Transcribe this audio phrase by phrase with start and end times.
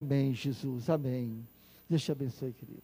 [0.00, 0.90] Amém, Jesus.
[0.90, 1.46] Amém.
[1.88, 2.82] Deus te abençoe, querido.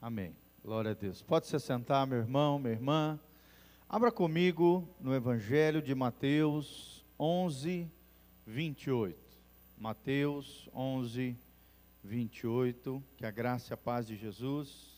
[0.00, 0.36] Amém.
[0.62, 1.22] Glória a Deus.
[1.22, 3.18] Pode se sentar, meu irmão, minha irmã.
[3.88, 7.90] Abra comigo no Evangelho de Mateus 11,
[8.46, 9.18] 28.
[9.78, 11.36] Mateus 11,
[12.04, 13.02] 28.
[13.16, 14.92] Que a graça e a paz de Jesus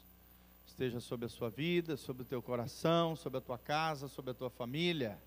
[0.66, 4.34] esteja sobre a sua vida, sobre o teu coração, sobre a tua casa, sobre a
[4.34, 5.18] tua família.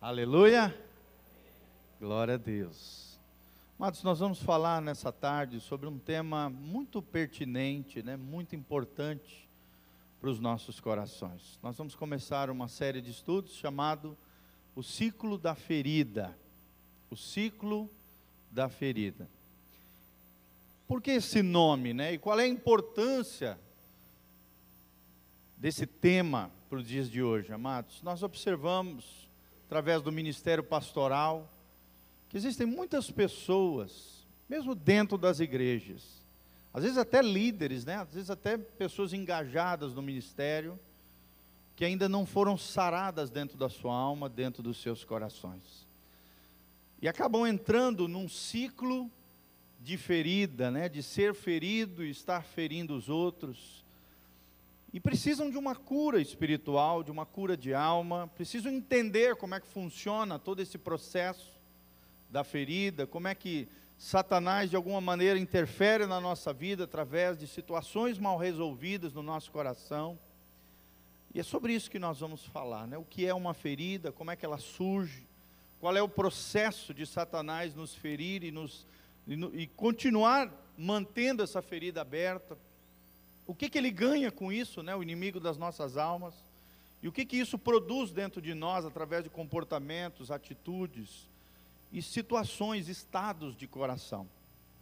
[0.00, 0.74] Aleluia.
[2.00, 3.15] Glória a Deus.
[3.78, 9.46] Amados, nós vamos falar nessa tarde sobre um tema muito pertinente, né, muito importante
[10.18, 11.58] para os nossos corações.
[11.62, 14.16] Nós vamos começar uma série de estudos chamado
[14.74, 16.34] O Ciclo da Ferida.
[17.10, 17.90] O Ciclo
[18.50, 19.28] da Ferida.
[20.88, 22.14] Por que esse nome, né?
[22.14, 23.60] E qual é a importância
[25.54, 28.00] desse tema para os dias de hoje, amados?
[28.00, 29.28] Nós observamos,
[29.66, 31.52] através do ministério pastoral,
[32.28, 36.02] que existem muitas pessoas, mesmo dentro das igrejas,
[36.76, 37.96] às vezes até líderes, né?
[37.96, 40.78] às vezes até pessoas engajadas no ministério,
[41.74, 45.86] que ainda não foram saradas dentro da sua alma, dentro dos seus corações.
[47.00, 49.10] E acabam entrando num ciclo
[49.80, 50.86] de ferida, né?
[50.86, 53.82] de ser ferido e estar ferindo os outros.
[54.92, 59.60] E precisam de uma cura espiritual, de uma cura de alma, precisam entender como é
[59.60, 61.55] que funciona todo esse processo
[62.30, 67.46] da ferida, como é que Satanás de alguma maneira interfere na nossa vida através de
[67.46, 70.18] situações mal resolvidas no nosso coração.
[71.34, 72.98] E é sobre isso que nós vamos falar, né?
[72.98, 75.26] O que é uma ferida, como é que ela surge,
[75.80, 78.86] qual é o processo de Satanás nos ferir e, nos,
[79.26, 82.56] e, e continuar mantendo essa ferida aberta.
[83.46, 84.94] O que, que ele ganha com isso, né?
[84.94, 86.34] O inimigo das nossas almas.
[87.02, 91.28] E o que, que isso produz dentro de nós através de comportamentos, atitudes,
[91.92, 94.28] e situações, estados de coração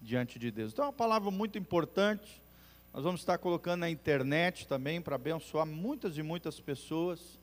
[0.01, 0.73] diante de Deus.
[0.73, 2.43] Então é uma palavra muito importante.
[2.93, 7.39] Nós vamos estar colocando na internet também para abençoar muitas e muitas pessoas.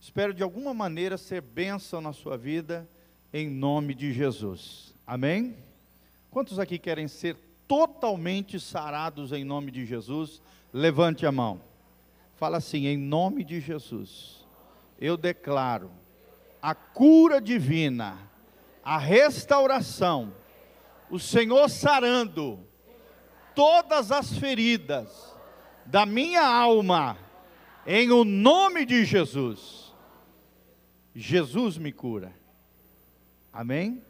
[0.00, 2.88] Espero de alguma maneira ser bênção na sua vida,
[3.32, 4.94] em nome de Jesus.
[5.06, 5.56] Amém?
[6.30, 7.36] Quantos aqui querem ser
[7.68, 10.40] totalmente sarados em nome de Jesus?
[10.72, 11.60] Levante a mão.
[12.36, 14.46] Fala assim: em nome de Jesus,
[14.98, 15.90] eu declaro
[16.62, 18.29] a cura divina
[18.90, 20.34] a restauração,
[21.08, 22.58] o Senhor sarando
[23.54, 25.32] todas as feridas
[25.86, 27.16] da minha alma,
[27.86, 29.94] em o nome de Jesus.
[31.14, 32.34] Jesus me cura.
[33.52, 34.02] Amém?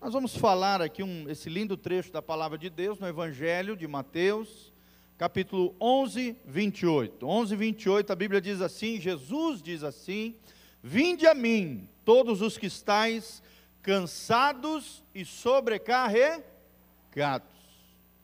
[0.00, 3.86] Nós vamos falar aqui um, esse lindo trecho da palavra de Deus no Evangelho de
[3.86, 4.72] Mateus,
[5.18, 7.26] capítulo 11, 28.
[7.26, 10.34] 11, 28, a Bíblia diz assim: Jesus diz assim:
[10.82, 13.42] Vinde a mim, todos os que estáis
[13.86, 16.42] cansados e sobrecarregados.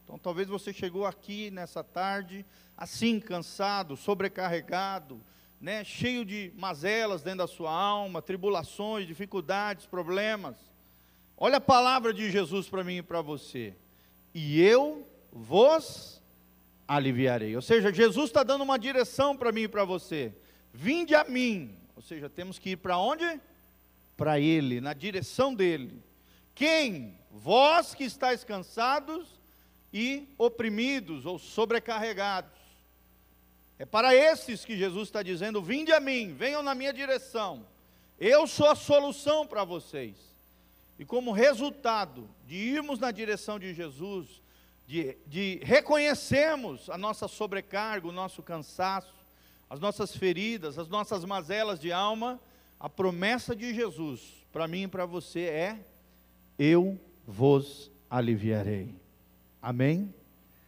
[0.02, 2.44] Então, talvez você chegou aqui nessa tarde
[2.76, 5.20] assim, cansado, sobrecarregado,
[5.60, 10.56] né, cheio de mazelas dentro da sua alma, tribulações, dificuldades, problemas.
[11.36, 13.76] Olha a palavra de Jesus para mim e para você.
[14.34, 16.20] E eu vos
[16.88, 17.54] aliviarei.
[17.54, 20.34] Ou seja, Jesus está dando uma direção para mim e para você.
[20.72, 21.78] Vinde a mim.
[21.94, 23.40] Ou seja, temos que ir para onde?
[24.22, 26.00] Para Ele, na direção dele.
[26.54, 27.18] Quem?
[27.28, 29.26] Vós que estáis cansados
[29.92, 32.52] e oprimidos ou sobrecarregados.
[33.80, 37.66] É para esses que Jesus está dizendo: vinde a mim, venham na minha direção.
[38.16, 40.14] Eu sou a solução para vocês.
[41.00, 44.40] E como resultado de irmos na direção de Jesus,
[44.86, 49.12] de, de reconhecermos a nossa sobrecarga, o nosso cansaço,
[49.68, 52.38] as nossas feridas, as nossas mazelas de alma,
[52.82, 55.78] a promessa de Jesus para mim e para você é:
[56.58, 58.92] eu vos aliviarei.
[59.62, 60.12] Amém?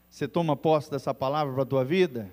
[0.08, 2.30] Você toma posse dessa palavra para a tua vida?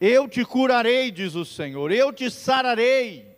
[0.00, 3.36] Eu te curarei, diz o Senhor, eu te sararei,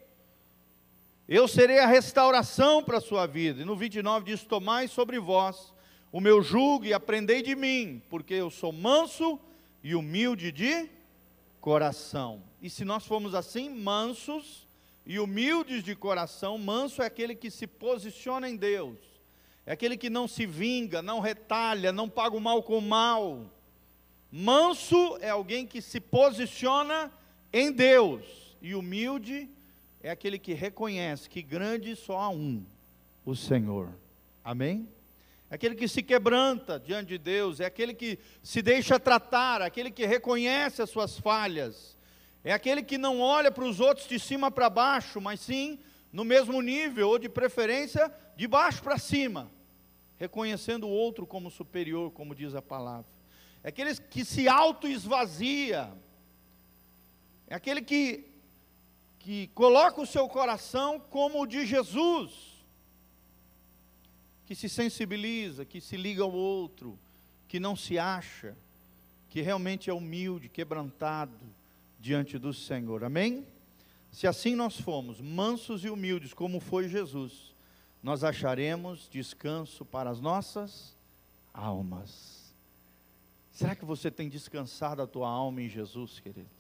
[1.27, 3.63] eu serei a restauração para a sua vida.
[3.63, 5.73] E no 29 diz: Tomai sobre vós
[6.13, 9.41] o meu jugo e aprendei de mim, porque eu sou manso
[9.83, 10.91] e humilde de
[11.63, 12.43] coração.
[12.61, 14.71] E se nós formos assim, mansos
[15.05, 18.99] e humildes de coração, manso é aquele que se posiciona em Deus,
[19.67, 23.51] é aquele que não se vinga, não retalha, não paga o mal com o mal.
[24.31, 27.13] Manso é alguém que se posiciona
[27.53, 28.23] em Deus,
[28.61, 29.49] e humilde
[30.03, 32.65] é aquele que reconhece que grande só há um,
[33.25, 33.91] o Senhor.
[34.45, 34.89] Amém?
[35.51, 39.67] É aquele que se quebranta diante de Deus, é aquele que se deixa tratar, é
[39.67, 41.92] aquele que reconhece as suas falhas,
[42.45, 45.79] é aquele que não olha para os outros de cima para baixo, mas sim
[46.13, 49.51] no mesmo nível, ou de preferência, de baixo para cima.
[50.19, 53.11] reconhecendo o outro como superior, como diz a palavra.
[53.61, 55.93] É aquele que se auto-esvazia,
[57.49, 58.31] é aquele que,
[59.19, 62.63] que coloca o seu coração como o de Jesus,
[64.47, 66.97] que se sensibiliza, que se liga ao outro,
[67.49, 68.57] que não se acha,
[69.29, 71.53] que realmente é humilde, quebrantado
[72.03, 73.05] diante do Senhor.
[73.05, 73.47] Amém?
[74.11, 77.55] Se assim nós fomos mansos e humildes, como foi Jesus,
[78.03, 80.97] nós acharemos descanso para as nossas
[81.55, 82.53] almas.
[83.53, 86.51] Será que você tem descansado a tua alma em Jesus, querido?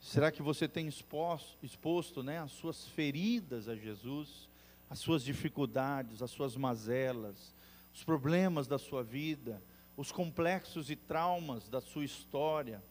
[0.00, 4.48] Será que você tem exposto, exposto né, as suas feridas a Jesus,
[4.88, 7.52] as suas dificuldades, as suas mazelas,
[7.92, 9.60] os problemas da sua vida,
[9.96, 12.82] os complexos e traumas da sua história,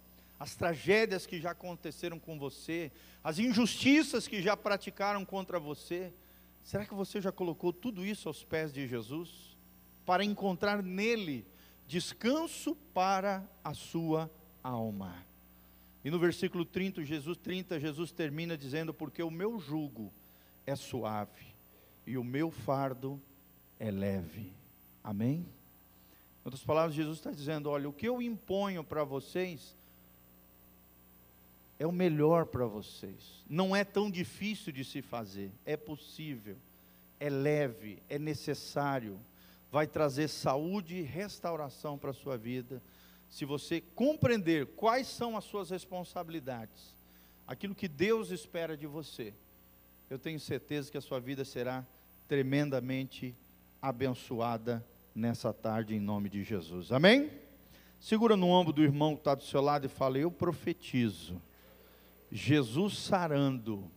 [0.42, 2.92] as tragédias que já aconteceram com você,
[3.24, 6.12] as injustiças que já praticaram contra você?
[6.64, 9.56] Será que você já colocou tudo isso aos pés de Jesus?
[10.04, 11.46] Para encontrar nele
[11.86, 14.32] descanso para a sua
[14.64, 15.16] alma.
[16.04, 20.12] E no versículo 30, Jesus, 30, Jesus termina dizendo: Porque o meu jugo
[20.66, 21.54] é suave
[22.04, 23.22] e o meu fardo
[23.80, 24.52] é leve.
[25.04, 25.46] Amém?
[26.42, 29.80] Em outras palavras, Jesus está dizendo: Olha, o que eu imponho para vocês
[31.82, 33.44] é o melhor para vocês.
[33.50, 36.56] Não é tão difícil de se fazer, é possível,
[37.20, 39.20] é leve, é necessário,
[39.72, 42.84] vai trazer saúde e restauração para a sua vida
[43.28, 46.94] se você compreender quais são as suas responsabilidades,
[47.48, 49.34] aquilo que Deus espera de você,
[50.08, 51.84] eu tenho certeza que a sua vida será
[52.28, 53.36] tremendamente
[53.82, 54.86] abençoada
[55.16, 56.92] nessa tarde, em nome de Jesus.
[56.92, 57.32] Amém?
[58.00, 61.42] Segura no ombro do irmão que está do seu lado e fala: Eu profetizo,
[62.32, 63.92] Jesus sarando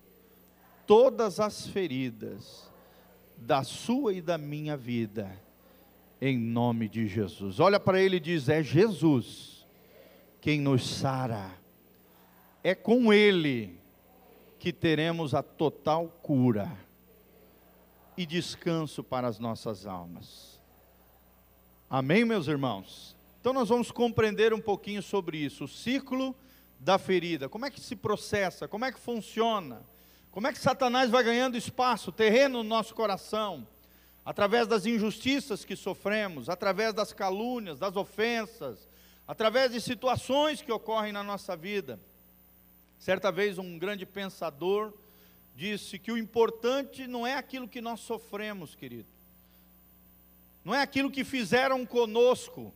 [0.86, 2.70] todas as feridas
[3.36, 5.40] da sua e da minha vida
[6.20, 7.60] em nome de Jesus.
[7.60, 9.66] Olha para ele e diz: É Jesus
[10.40, 11.50] quem nos sara,
[12.62, 13.78] é com ele
[14.58, 16.70] que teremos a total cura
[18.16, 20.60] e descanso para as nossas almas.
[21.88, 23.16] Amém, meus irmãos?
[23.40, 26.34] Então nós vamos compreender um pouquinho sobre isso, o ciclo
[26.84, 29.82] da ferida, como é que se processa, como é que funciona,
[30.30, 33.66] como é que Satanás vai ganhando espaço, terreno no nosso coração,
[34.22, 38.86] através das injustiças que sofremos, através das calúnias, das ofensas,
[39.26, 41.98] através de situações que ocorrem na nossa vida.
[42.98, 44.92] Certa vez um grande pensador
[45.56, 49.08] disse que o importante não é aquilo que nós sofremos, querido.
[50.62, 52.74] Não é aquilo que fizeram conosco,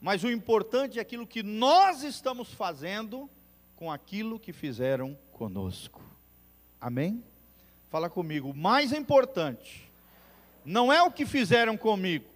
[0.00, 3.28] mas o importante é aquilo que nós estamos fazendo
[3.74, 6.02] com aquilo que fizeram conosco.
[6.80, 7.24] Amém?
[7.88, 9.90] Fala comigo, o mais importante
[10.64, 12.26] não é o que fizeram comigo.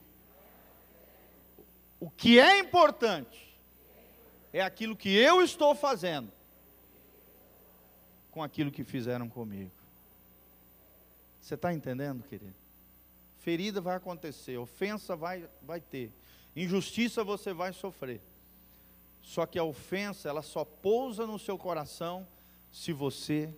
[2.01, 3.57] O que é importante
[4.53, 6.33] é aquilo que eu estou fazendo
[8.31, 9.71] com aquilo que fizeram comigo.
[11.41, 12.55] Você está entendendo, querido?
[13.39, 16.13] Ferida vai acontecer, ofensa vai, vai ter,
[16.55, 18.21] injustiça você vai sofrer.
[19.23, 22.27] Só que a ofensa, ela só pousa no seu coração
[22.73, 23.49] se você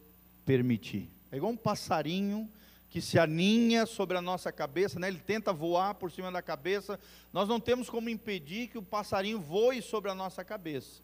[0.44, 1.08] permitir.
[1.32, 2.48] É igual um passarinho
[2.90, 5.08] que se aninha sobre a nossa cabeça, né?
[5.08, 7.00] ele tenta voar por cima da cabeça.
[7.32, 11.00] Nós não temos como impedir que o passarinho voe sobre a nossa cabeça,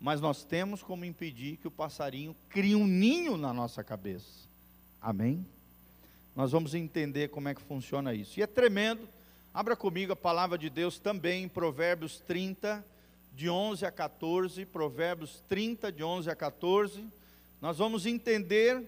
[0.00, 4.42] mas nós temos como impedir que o passarinho crie um ninho na nossa cabeça.
[5.00, 5.44] Amém?
[6.36, 8.38] Nós vamos entender como é que funciona isso.
[8.38, 9.00] E é tremendo.
[9.54, 12.82] Abra comigo a palavra de Deus também em Provérbios 30,
[13.34, 14.64] de 11 a 14.
[14.64, 17.04] Provérbios 30, de 11 a 14.
[17.60, 18.82] Nós vamos entender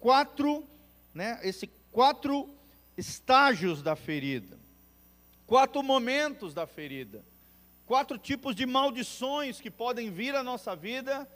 [0.00, 0.66] quatro
[1.14, 2.46] né, esses quatro
[2.98, 4.58] estágios da ferida,
[5.46, 7.24] quatro momentos da ferida,
[7.86, 11.26] quatro tipos de maldições que podem vir à nossa vida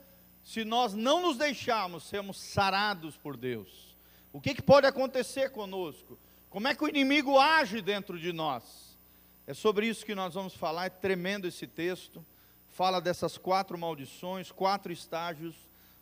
[0.45, 3.97] se nós não nos deixarmos sermos sarados por Deus.
[4.33, 6.19] O que, que pode acontecer conosco?
[6.51, 8.99] Como é que o inimigo age dentro de nós?
[9.47, 12.25] É sobre isso que nós vamos falar, é tremendo esse texto.
[12.69, 15.55] Fala dessas quatro maldições, quatro estágios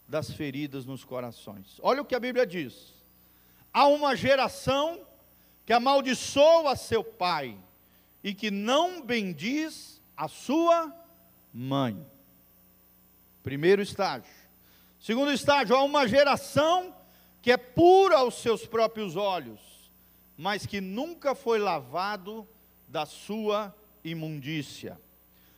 [0.09, 1.79] das feridas nos corações.
[1.83, 2.95] Olha o que a Bíblia diz.
[3.73, 5.07] Há uma geração
[5.67, 7.59] que amaldiçoa seu pai
[8.25, 10.91] e que não bendiz a sua
[11.53, 12.05] mãe.
[13.43, 14.33] Primeiro estágio.
[14.99, 16.95] Segundo estágio, há uma geração
[17.43, 19.61] que é pura aos seus próprios olhos,
[20.39, 22.47] mas que nunca foi lavado
[22.87, 24.97] da sua imundícia.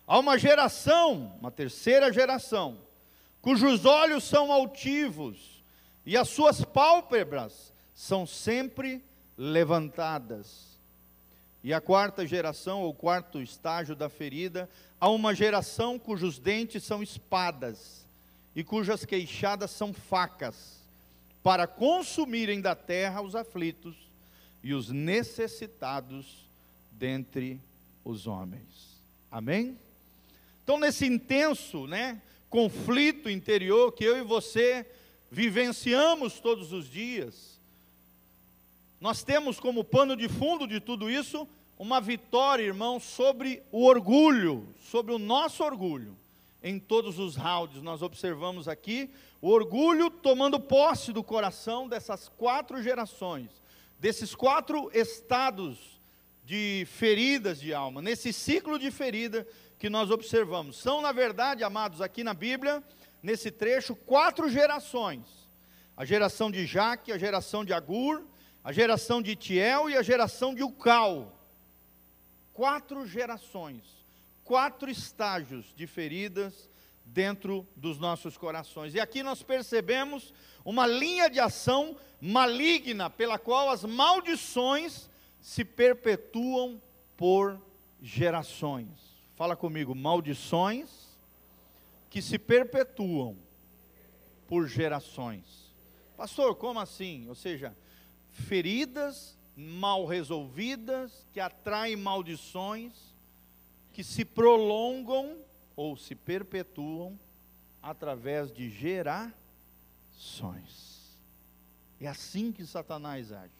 [0.07, 2.79] Há uma geração, uma terceira geração,
[3.43, 5.63] cujos olhos são altivos
[6.07, 9.05] e as suas pálpebras são sempre
[9.37, 10.71] levantadas.
[11.63, 14.69] E a quarta geração, ou quarto estágio da ferida,
[14.99, 18.07] há uma geração cujos dentes são espadas
[18.57, 20.81] e cujas queixadas são facas,
[21.43, 24.10] para consumirem da terra os aflitos
[24.62, 26.45] e os necessitados
[26.93, 27.61] dentre
[28.05, 29.00] os homens.
[29.31, 29.79] Amém?
[30.62, 34.87] Então, nesse intenso né, conflito interior que eu e você
[35.31, 37.59] vivenciamos todos os dias,
[39.00, 41.49] nós temos como pano de fundo de tudo isso
[41.79, 46.14] uma vitória, irmão, sobre o orgulho, sobre o nosso orgulho.
[46.62, 49.09] Em todos os rounds, nós observamos aqui
[49.40, 53.49] o orgulho tomando posse do coração dessas quatro gerações,
[54.00, 56.00] desses quatro estados
[56.42, 59.47] de feridas de alma, nesse ciclo de ferida
[59.78, 60.78] que nós observamos.
[60.78, 62.83] São, na verdade, amados, aqui na Bíblia,
[63.23, 65.49] nesse trecho, quatro gerações:
[65.97, 68.25] a geração de Jaque, a geração de Agur,
[68.64, 71.37] a geração de Tiel e a geração de Ucal.
[72.54, 73.85] Quatro gerações,
[74.42, 76.69] quatro estágios de feridas
[77.04, 78.95] dentro dos nossos corações.
[78.95, 80.33] E aqui nós percebemos
[80.64, 85.09] uma linha de ação maligna pela qual as maldições
[85.40, 86.81] se perpetuam
[87.17, 87.61] por
[88.00, 88.88] gerações.
[89.37, 91.19] Fala comigo, maldições
[92.11, 93.37] que se perpetuam
[94.47, 95.73] por gerações.
[96.17, 97.29] Pastor, como assim?
[97.29, 97.75] Ou seja,
[98.29, 103.14] feridas mal resolvidas que atraem maldições
[103.93, 105.38] que se prolongam
[105.76, 107.19] ou se perpetuam
[107.83, 109.39] através de gerações.
[111.99, 113.50] É assim que Satanás age.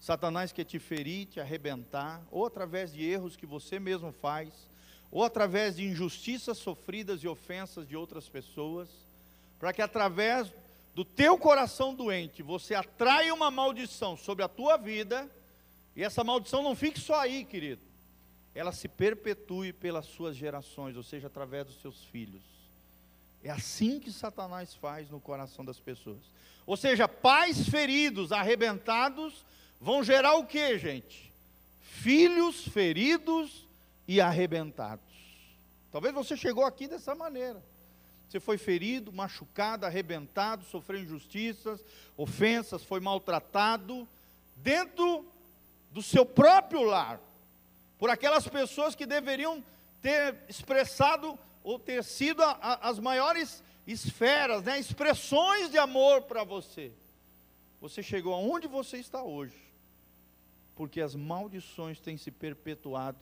[0.00, 4.52] Satanás quer te ferir, te arrebentar, ou através de erros que você mesmo faz,
[5.10, 8.88] ou através de injustiças sofridas e ofensas de outras pessoas,
[9.58, 10.52] para que através
[10.94, 15.28] do teu coração doente, você atrai uma maldição sobre a tua vida,
[15.96, 17.82] e essa maldição não fique só aí, querido.
[18.54, 22.57] Ela se perpetue pelas suas gerações, ou seja, através dos seus filhos.
[23.42, 26.18] É assim que Satanás faz no coração das pessoas.
[26.66, 29.46] Ou seja, pais feridos, arrebentados,
[29.80, 31.32] vão gerar o que, gente?
[31.80, 33.66] Filhos feridos
[34.06, 35.04] e arrebentados.
[35.90, 37.62] Talvez você chegou aqui dessa maneira.
[38.28, 41.82] Você foi ferido, machucado, arrebentado, sofreu injustiças,
[42.16, 44.06] ofensas, foi maltratado
[44.56, 45.24] dentro
[45.90, 47.18] do seu próprio lar,
[47.98, 49.64] por aquelas pessoas que deveriam
[50.02, 56.44] ter expressado ou ter sido a, a, as maiores esferas, né, expressões de amor para
[56.44, 56.92] você.
[57.80, 59.56] Você chegou aonde você está hoje,
[60.74, 63.18] porque as maldições têm se perpetuado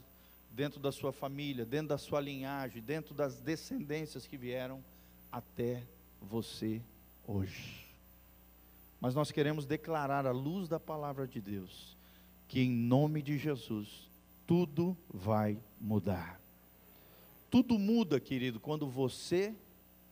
[0.50, 4.82] dentro da sua família, dentro da sua linhagem, dentro das descendências que vieram
[5.30, 5.82] até
[6.20, 6.82] você
[7.26, 7.86] hoje.
[9.00, 11.96] Mas nós queremos declarar à luz da palavra de Deus
[12.48, 14.08] que em nome de Jesus
[14.46, 16.40] tudo vai mudar.
[17.50, 19.54] Tudo muda, querido, quando você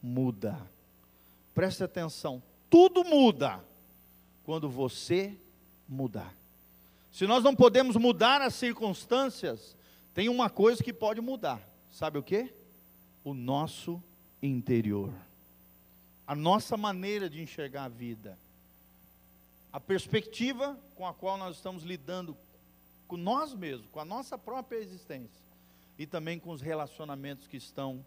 [0.02, 0.58] muda.
[1.54, 3.64] Preste atenção, tudo muda
[4.44, 5.36] quando você
[5.88, 6.34] mudar.
[7.10, 9.76] Se nós não podemos mudar as circunstâncias,
[10.12, 11.60] tem uma coisa que pode mudar.
[11.90, 12.52] Sabe o que?
[13.22, 14.02] O nosso
[14.42, 15.12] interior,
[16.26, 18.38] a nossa maneira de enxergar a vida,
[19.72, 22.36] a perspectiva com a qual nós estamos lidando
[23.08, 25.43] com nós mesmos, com a nossa própria existência
[25.98, 28.04] e também com os relacionamentos que estão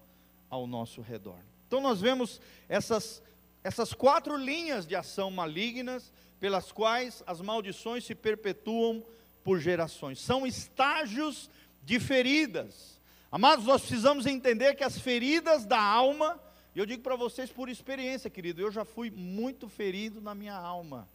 [0.50, 1.40] ao nosso redor.
[1.68, 3.22] Então nós vemos essas,
[3.64, 9.04] essas quatro linhas de ação malignas pelas quais as maldições se perpetuam
[9.44, 10.20] por gerações.
[10.20, 11.50] São estágios
[11.84, 12.98] de feridas
[13.30, 16.42] Amados, nós precisamos entender que as feridas da alma,
[16.74, 20.56] e eu digo para vocês por experiência, querido, eu já fui muito ferido na minha
[20.56, 21.10] alma.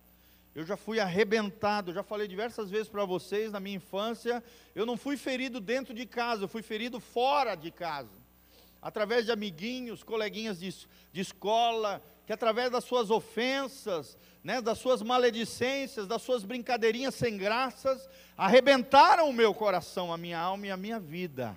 [0.55, 4.45] Eu já fui arrebentado, já falei diversas vezes para vocês na minha infância,
[4.75, 8.21] eu não fui ferido dentro de casa, eu fui ferido fora de casa.
[8.81, 10.75] Através de amiguinhos, coleguinhas de,
[11.13, 17.39] de escola, que através das suas ofensas, né, das suas maledicências, das suas brincadeirinhas sem
[17.39, 21.57] graças, arrebentaram o meu coração, a minha alma e a minha vida.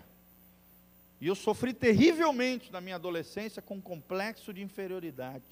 [1.19, 5.43] E eu sofri terrivelmente na minha adolescência com complexo de inferioridade,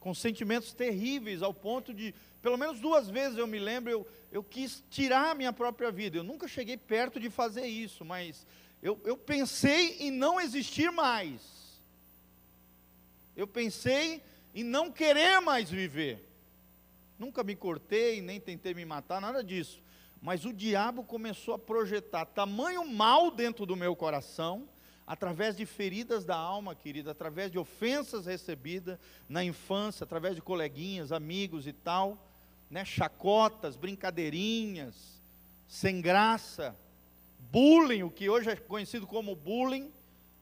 [0.00, 2.14] com sentimentos terríveis, ao ponto de,
[2.48, 6.16] pelo menos duas vezes eu me lembro, eu, eu quis tirar a minha própria vida.
[6.16, 8.46] Eu nunca cheguei perto de fazer isso, mas
[8.82, 11.42] eu, eu pensei em não existir mais.
[13.36, 14.22] Eu pensei
[14.54, 16.26] em não querer mais viver.
[17.18, 19.82] Nunca me cortei, nem tentei me matar, nada disso.
[20.18, 24.66] Mas o diabo começou a projetar tamanho mal dentro do meu coração,
[25.06, 31.12] através de feridas da alma, querida, através de ofensas recebidas na infância, através de coleguinhas,
[31.12, 32.24] amigos e tal,
[32.70, 35.20] né, chacotas, brincadeirinhas,
[35.66, 36.76] sem graça,
[37.50, 39.90] bullying, o que hoje é conhecido como bullying.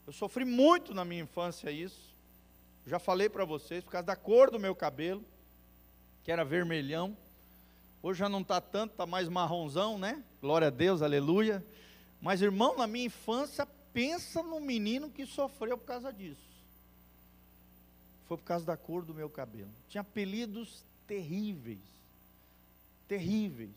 [0.05, 2.15] Eu sofri muito na minha infância isso.
[2.85, 5.23] Já falei para vocês, por causa da cor do meu cabelo,
[6.23, 7.17] que era vermelhão.
[8.01, 10.23] Hoje já não está tanto, está mais marronzão, né?
[10.39, 11.65] Glória a Deus, aleluia.
[12.21, 16.47] Mas, irmão, na minha infância, pensa no menino que sofreu por causa disso.
[18.25, 19.71] Foi por causa da cor do meu cabelo.
[19.89, 21.96] Tinha apelidos terríveis.
[23.07, 23.75] Terríveis.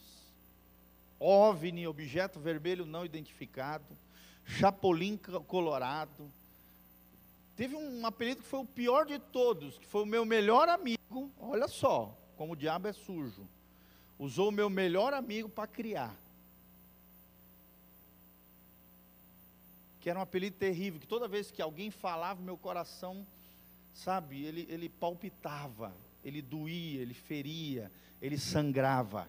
[1.18, 3.96] OVNI, objeto vermelho não identificado.
[4.44, 6.30] Chapolin colorado.
[7.54, 11.30] Teve um apelido que foi o pior de todos, que foi o meu melhor amigo.
[11.38, 13.46] Olha só, como o diabo é sujo.
[14.18, 16.16] Usou o meu melhor amigo para criar.
[20.00, 23.26] que era um apelido terrível, que toda vez que alguém falava, meu coração,
[23.92, 25.94] sabe, ele, ele palpitava,
[26.24, 29.28] ele doía, ele feria, ele sangrava.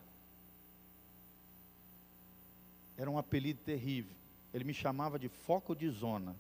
[2.98, 4.16] Era um apelido terrível.
[4.54, 6.36] Ele me chamava de foco de zona.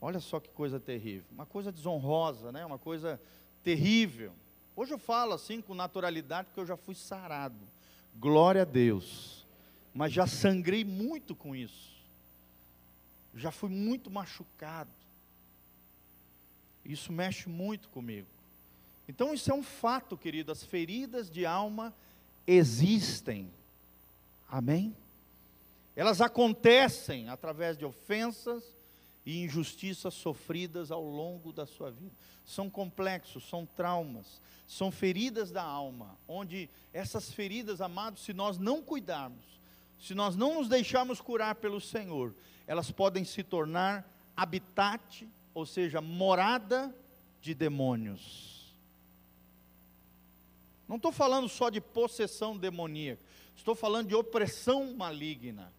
[0.00, 1.26] Olha só que coisa terrível.
[1.32, 2.64] Uma coisa desonrosa, né?
[2.64, 3.20] Uma coisa
[3.64, 4.32] terrível.
[4.76, 7.58] Hoje eu falo assim com naturalidade porque eu já fui sarado.
[8.14, 9.46] Glória a Deus.
[9.92, 11.98] Mas já sangrei muito com isso
[13.38, 14.90] já fui muito machucado.
[16.84, 18.28] Isso mexe muito comigo.
[19.08, 20.52] Então, isso é um fato, querido.
[20.52, 21.94] As feridas de alma
[22.46, 23.50] existem.
[24.48, 24.94] Amém?
[25.96, 28.62] Elas acontecem através de ofensas
[29.26, 32.14] e injustiças sofridas ao longo da sua vida.
[32.44, 38.82] São complexos, são traumas, são feridas da alma, onde essas feridas, amados, se nós não
[38.82, 39.44] cuidarmos,
[40.00, 42.34] se nós não nos deixarmos curar pelo Senhor,
[42.66, 46.94] elas podem se tornar habitat, ou seja, morada
[47.42, 48.57] de demônios.
[50.88, 53.22] Não estou falando só de possessão demoníaca,
[53.54, 55.70] estou falando de opressão maligna,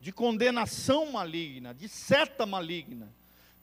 [0.00, 3.12] de condenação maligna, de seta maligna,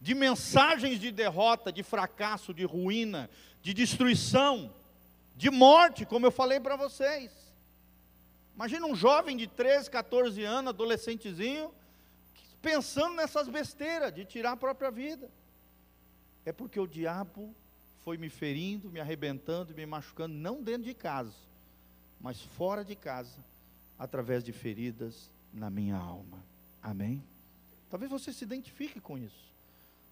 [0.02, 3.30] de mensagens de derrota, de fracasso, de ruína,
[3.62, 4.76] de destruição,
[5.38, 7.32] de morte, como eu falei para vocês.
[8.54, 11.74] Imagina um jovem de 13, 14 anos, adolescentezinho,
[12.62, 15.32] pensando nessas besteiras de tirar a própria vida.
[16.46, 17.56] É porque o diabo
[18.04, 21.34] foi me ferindo, me arrebentando, me machucando, não dentro de casa,
[22.20, 23.44] mas fora de casa,
[23.98, 26.44] através de feridas na minha alma.
[26.82, 27.24] Amém?
[27.90, 29.54] Talvez você se identifique com isso.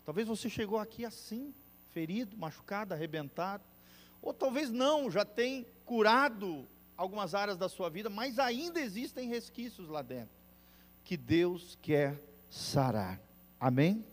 [0.06, 1.54] Talvez você chegou aqui assim,
[1.92, 3.64] ferido, machucado, arrebentado.
[4.22, 9.90] Ou talvez não, já tem curado algumas áreas da sua vida, mas ainda existem resquícios
[9.90, 10.36] lá dentro.
[11.04, 13.20] Que Deus quer sarar.
[13.60, 14.06] Amém?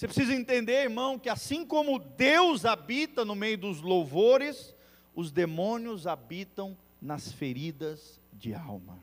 [0.00, 4.74] Você precisa entender, irmão, que assim como Deus habita no meio dos louvores,
[5.14, 8.98] os demônios habitam nas feridas de alma.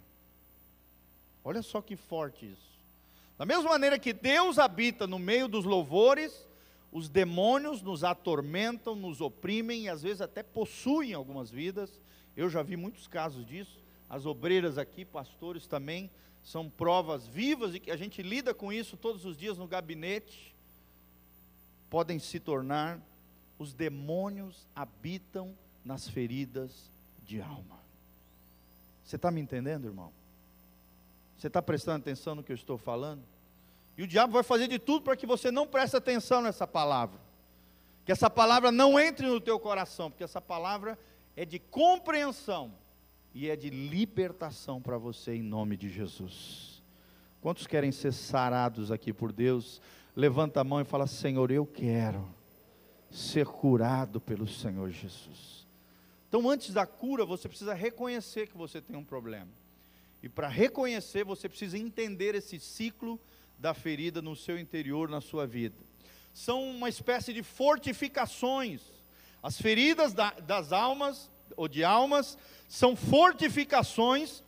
[1.43, 2.81] Olha só que forte isso.
[3.37, 6.47] Da mesma maneira que Deus habita no meio dos louvores,
[6.91, 12.01] os demônios nos atormentam, nos oprimem e às vezes até possuem algumas vidas.
[12.35, 13.77] Eu já vi muitos casos disso.
[14.09, 16.09] As obreiras aqui, pastores também,
[16.41, 20.56] são provas vivas e que a gente lida com isso todos os dias no gabinete,
[21.89, 22.99] podem se tornar,
[23.57, 26.89] os demônios habitam nas feridas
[27.23, 27.77] de alma.
[29.03, 30.11] Você está me entendendo, irmão?
[31.37, 33.23] Você está prestando atenção no que eu estou falando?
[33.97, 37.19] E o diabo vai fazer de tudo para que você não preste atenção nessa palavra.
[38.05, 40.97] Que essa palavra não entre no teu coração, porque essa palavra
[41.35, 42.73] é de compreensão
[43.33, 46.81] e é de libertação para você em nome de Jesus.
[47.41, 49.81] Quantos querem ser sarados aqui por Deus?
[50.17, 52.27] Levanta a mão e fala: Senhor, eu quero
[53.11, 55.67] ser curado pelo Senhor Jesus.
[56.27, 59.51] Então, antes da cura, você precisa reconhecer que você tem um problema.
[60.23, 63.19] E para reconhecer, você precisa entender esse ciclo
[63.59, 65.75] da ferida no seu interior, na sua vida.
[66.33, 68.81] São uma espécie de fortificações.
[69.43, 74.43] As feridas da, das almas ou de almas, são fortificações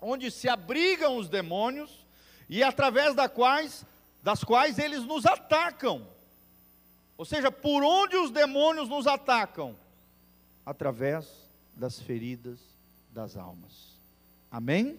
[0.00, 2.06] onde se abrigam os demônios
[2.48, 3.84] e através das quais,
[4.22, 6.06] das quais eles nos atacam.
[7.16, 9.76] Ou seja, por onde os demônios nos atacam?
[10.64, 11.26] Através
[11.74, 12.60] das feridas
[13.10, 14.00] das almas.
[14.50, 14.98] Amém?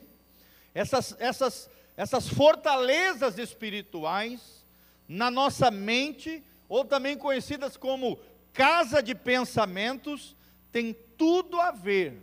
[0.74, 4.66] Essas, essas, essas fortalezas espirituais
[5.08, 8.20] na nossa mente, ou também conhecidas como
[8.52, 10.36] casa de pensamentos,
[10.72, 12.20] tem tudo a ver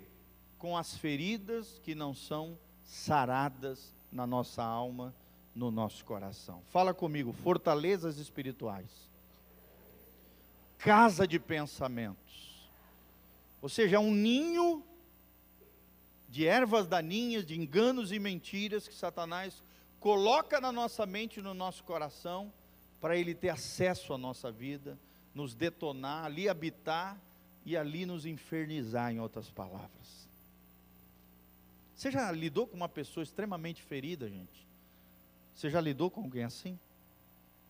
[0.59, 5.15] com as feridas que não são saradas na nossa alma,
[5.55, 6.63] no nosso coração.
[6.71, 9.11] Fala comigo, fortalezas espirituais.
[10.79, 12.69] Casa de pensamentos.
[13.61, 14.83] Ou seja, é um ninho
[16.29, 19.63] de ervas daninhas, de enganos e mentiras que Satanás
[19.99, 22.53] coloca na nossa mente e no nosso coração,
[23.01, 24.99] para ele ter acesso à nossa vida,
[25.35, 27.21] nos detonar, ali habitar
[27.67, 30.29] e ali nos infernizar, em outras palavras.
[31.95, 34.70] Você já lidou com uma pessoa extremamente ferida, gente?
[35.61, 36.79] Você já lidou com alguém assim?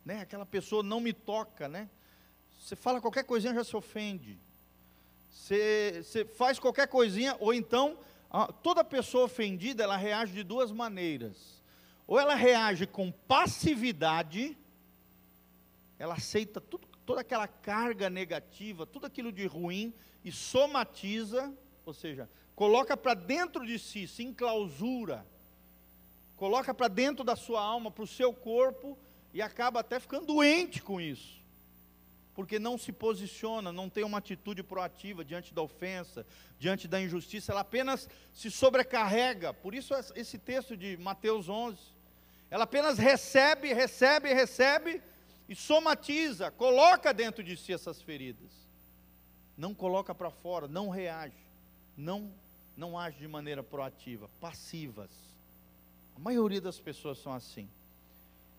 [0.05, 0.21] Né?
[0.21, 1.91] Aquela pessoa não me toca, né?
[2.57, 4.39] Você fala qualquer coisinha já se ofende.
[5.29, 7.99] Você, você faz qualquer coisinha, ou então
[8.63, 11.61] toda pessoa ofendida ela reage de duas maneiras.
[12.07, 14.57] Ou ela reage com passividade,
[15.99, 19.93] ela aceita tudo, toda aquela carga negativa, tudo aquilo de ruim
[20.25, 21.53] e somatiza,
[21.85, 25.27] ou seja, coloca para dentro de si, se enclausura,
[26.41, 28.99] coloca para dentro da sua alma, para o seu corpo
[29.33, 31.39] e acaba até ficando doente com isso
[32.35, 36.25] porque não se posiciona, não tem uma atitude proativa diante da ofensa,
[36.59, 39.53] diante da injustiça, ela apenas se sobrecarrega.
[39.53, 41.79] Por isso, esse texto de Mateus 11,
[42.51, 45.03] ela apenas recebe, recebe, recebe
[45.51, 48.51] e somatiza, coloca dentro de si essas feridas.
[49.55, 51.45] Não coloca para fora, não reage,
[51.95, 52.33] não,
[52.75, 55.30] não age de maneira proativa, passivas.
[56.21, 57.67] A maioria das pessoas são assim.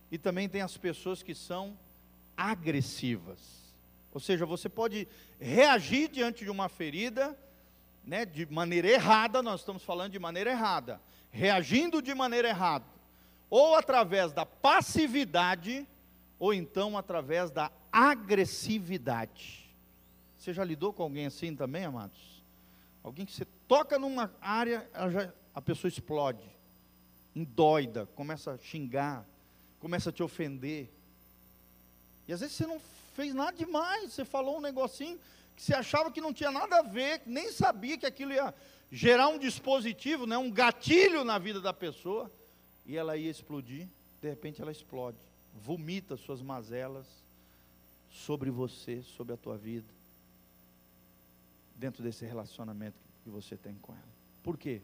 [0.09, 1.77] E também tem as pessoas que são
[2.35, 3.39] agressivas.
[4.11, 5.07] Ou seja, você pode
[5.39, 7.37] reagir diante de uma ferida,
[8.03, 12.85] né, de maneira errada, nós estamos falando de maneira errada, reagindo de maneira errada,
[13.47, 15.87] ou através da passividade,
[16.39, 19.71] ou então através da agressividade.
[20.35, 22.43] Você já lidou com alguém assim também, amados?
[23.03, 26.43] Alguém que você toca numa área, já, a pessoa explode,
[27.35, 29.25] endoida, começa a xingar,
[29.79, 30.89] começa a te ofender.
[32.27, 32.79] E às vezes você não
[33.15, 35.19] fez nada demais, você falou um negocinho
[35.55, 38.53] que você achava que não tinha nada a ver, nem sabia que aquilo ia
[38.91, 42.31] gerar um dispositivo, né, um gatilho na vida da pessoa,
[42.85, 43.87] e ela ia explodir,
[44.21, 45.17] de repente ela explode,
[45.53, 47.05] vomita suas mazelas
[48.09, 49.87] sobre você, sobre a tua vida,
[51.75, 54.11] dentro desse relacionamento que você tem com ela.
[54.43, 54.81] Por quê?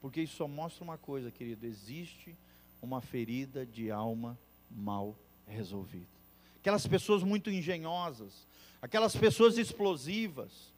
[0.00, 2.36] Porque isso só mostra uma coisa, querido: existe
[2.80, 4.38] uma ferida de alma
[4.70, 6.20] mal resolvida
[6.60, 8.46] aquelas pessoas muito engenhosas,
[8.80, 10.72] aquelas pessoas explosivas,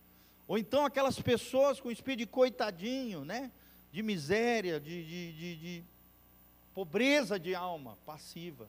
[0.46, 3.50] ou então aquelas pessoas com espírito de coitadinho, né?
[3.90, 5.85] de miséria, de, de, de, de
[6.72, 8.66] pobreza de alma, passiva.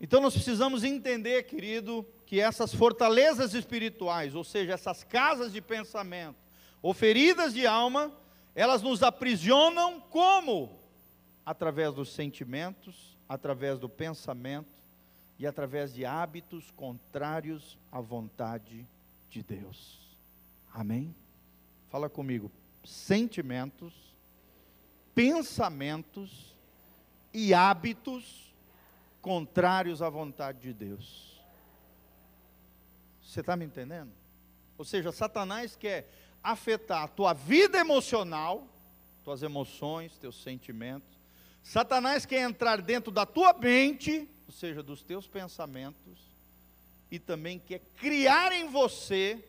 [0.00, 6.38] Então nós precisamos entender, querido, que essas fortalezas espirituais, ou seja, essas casas de pensamento,
[6.80, 8.12] ou feridas de alma,
[8.54, 10.78] elas nos aprisionam como?
[11.48, 14.70] através dos sentimentos, através do pensamento
[15.38, 18.86] e através de hábitos contrários à vontade
[19.30, 20.14] de Deus.
[20.70, 21.16] Amém?
[21.88, 22.52] Fala comigo.
[22.84, 24.14] Sentimentos,
[25.14, 26.54] pensamentos
[27.32, 28.54] e hábitos
[29.22, 31.42] contrários à vontade de Deus.
[33.22, 34.12] Você está me entendendo?
[34.76, 36.06] Ou seja, Satanás quer
[36.52, 38.66] afetar a tua vida emocional,
[39.22, 41.18] tuas emoções, teus sentimentos,
[41.62, 46.18] Satanás quer entrar dentro da tua mente, ou seja, dos teus pensamentos,
[47.10, 49.44] e também quer criar em você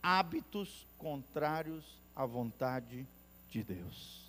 [0.00, 3.04] hábitos contrários à vontade
[3.50, 4.22] de Deus.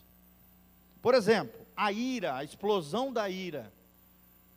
[1.00, 3.72] Por exemplo, a ira, a explosão da ira,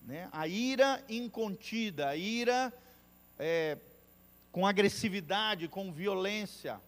[0.07, 0.31] né?
[0.33, 2.73] a ira incontida, a ira
[3.39, 3.77] é,
[4.51, 6.81] com agressividade, com violência.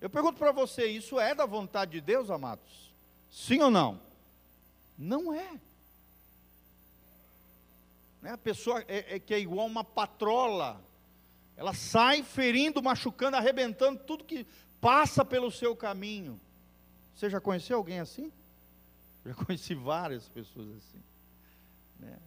[0.00, 2.92] Eu pergunto para você: isso é da vontade de Deus, amados?
[3.30, 4.00] Sim ou não?
[4.96, 5.60] Não é.
[8.22, 8.32] Né?
[8.32, 10.80] A pessoa é, é, que é igual uma patrola.
[11.56, 14.46] Ela sai ferindo, machucando, arrebentando tudo que
[14.80, 16.40] passa pelo seu caminho.
[17.14, 18.32] Você já conheceu alguém assim?
[19.22, 21.02] Já conheci várias pessoas assim.
[21.98, 22.18] Né?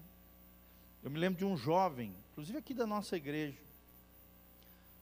[1.04, 3.58] Eu me lembro de um jovem, inclusive aqui da nossa igreja,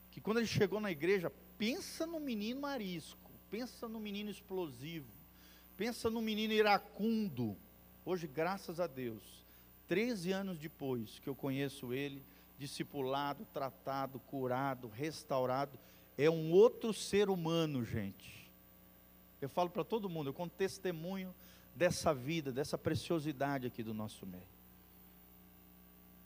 [0.10, 1.30] que quando ele chegou na igreja,
[1.62, 5.22] pensa no menino arisco, pensa no menino explosivo,
[5.78, 7.58] Pensa no menino iracundo.
[8.06, 9.24] Hoje, graças a Deus,
[9.88, 12.24] 13 anos depois que eu conheço ele,
[12.60, 15.80] discipulado, tratado, curado, restaurado,
[16.18, 18.52] é um outro ser humano, gente.
[19.42, 21.34] Eu falo para todo mundo, eu conto testemunho
[21.76, 24.48] dessa vida, dessa preciosidade aqui do nosso meio.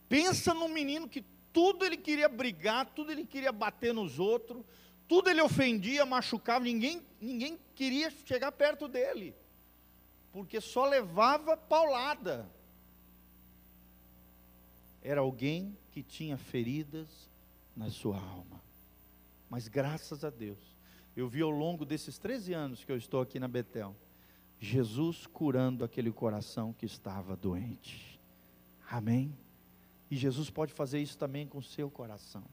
[0.10, 4.65] Pensa num menino que tudo ele queria brigar, tudo ele queria bater nos outros,
[5.08, 9.36] tudo ele ofendia, machucava, ninguém, ninguém queria chegar perto dele
[10.36, 12.46] porque só levava paulada.
[15.02, 17.08] Era alguém que tinha feridas
[17.74, 18.62] na sua alma.
[19.50, 20.60] Mas graças a Deus,
[21.15, 23.96] eu vi ao longo desses 13 anos que eu estou aqui na Betel,
[24.60, 28.20] Jesus curando aquele coração que estava doente.
[28.91, 29.34] Amém?
[30.12, 32.44] E Jesus pode fazer isso também com o seu coração.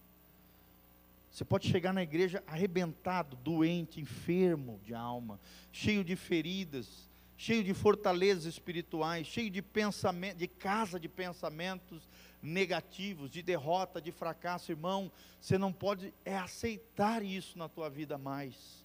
[1.33, 5.40] Você pode chegar na igreja arrebentado, doente, enfermo de alma,
[5.73, 12.07] cheio de feridas, cheio de fortalezas espirituais, cheio de pensamento, de casa de pensamentos
[12.42, 15.11] negativos, de derrota, de fracasso, irmão.
[15.40, 18.85] Você não pode é aceitar isso na tua vida mais,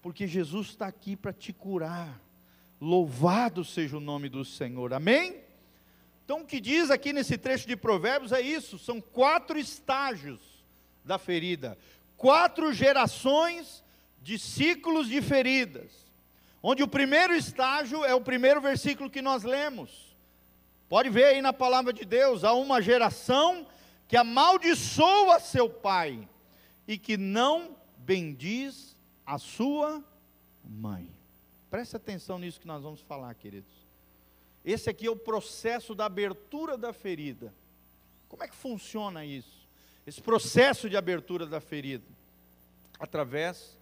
[0.00, 2.18] porque Jesus está aqui para te curar.
[2.80, 4.94] Louvado seja o nome do Senhor.
[4.94, 5.42] Amém?
[6.24, 10.47] Então, o que diz aqui nesse trecho de Provérbios é isso: são quatro estágios
[11.08, 11.76] da ferida,
[12.16, 13.82] quatro gerações
[14.22, 16.06] de ciclos de feridas.
[16.62, 20.16] Onde o primeiro estágio é o primeiro versículo que nós lemos.
[20.88, 23.66] Pode ver aí na palavra de Deus: há uma geração
[24.06, 26.28] que amaldiçoa seu pai
[26.86, 30.02] e que não bendiz a sua
[30.64, 31.10] mãe.
[31.70, 33.86] Preste atenção nisso que nós vamos falar, queridos.
[34.64, 37.54] Esse aqui é o processo da abertura da ferida.
[38.28, 39.57] Como é que funciona isso?
[40.08, 42.06] Esse processo de abertura da ferida
[42.98, 43.76] através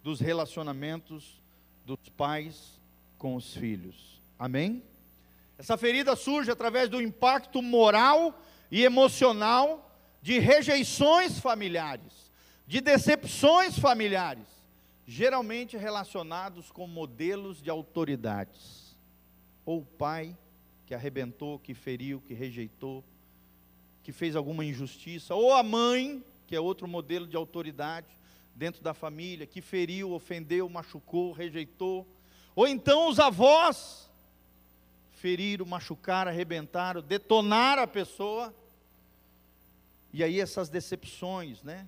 [0.00, 1.42] dos relacionamentos
[1.84, 2.80] dos pais
[3.18, 4.22] com os filhos.
[4.38, 4.84] Amém?
[5.58, 8.40] Essa ferida surge através do impacto moral
[8.70, 9.92] e emocional
[10.22, 12.30] de rejeições familiares,
[12.64, 14.46] de decepções familiares,
[15.04, 18.96] geralmente relacionados com modelos de autoridades.
[19.66, 20.38] Ou o pai
[20.86, 23.02] que arrebentou, que feriu, que rejeitou,
[24.02, 28.08] que fez alguma injustiça, ou a mãe, que é outro modelo de autoridade
[28.54, 32.06] dentro da família, que feriu, ofendeu, machucou, rejeitou,
[32.54, 34.10] ou então os avós
[35.12, 38.54] feriram, machucaram, arrebentaram, detonaram a pessoa.
[40.12, 41.86] E aí essas decepções, né?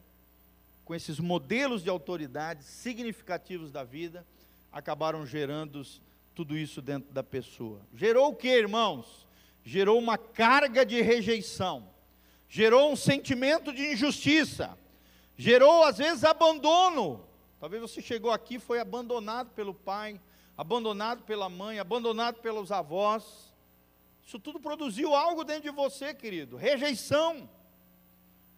[0.84, 4.24] com esses modelos de autoridade significativos da vida,
[4.70, 5.82] acabaram gerando
[6.34, 7.80] tudo isso dentro da pessoa.
[7.94, 9.26] Gerou o que, irmãos?
[9.64, 11.88] Gerou uma carga de rejeição,
[12.48, 14.78] gerou um sentimento de injustiça,
[15.36, 17.26] gerou às vezes abandono.
[17.58, 20.20] Talvez você chegou aqui foi abandonado pelo pai,
[20.56, 23.52] abandonado pela mãe, abandonado pelos avós.
[24.26, 27.48] Isso tudo produziu algo dentro de você, querido, rejeição.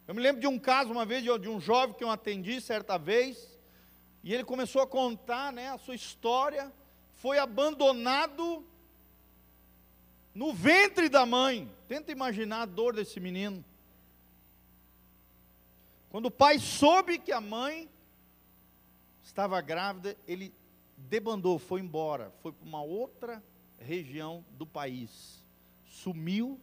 [0.06, 2.96] Eu me lembro de um caso uma vez de um jovem que eu atendi certa
[2.96, 3.58] vez,
[4.22, 6.72] e ele começou a contar, né, a sua história,
[7.14, 8.64] foi abandonado
[10.34, 11.72] no ventre da mãe.
[11.88, 13.64] Tenta imaginar a dor desse menino.
[16.16, 17.90] Quando o pai soube que a mãe
[19.22, 20.50] estava grávida, ele
[20.96, 23.44] debandou, foi embora, foi para uma outra
[23.78, 25.44] região do país,
[25.84, 26.58] sumiu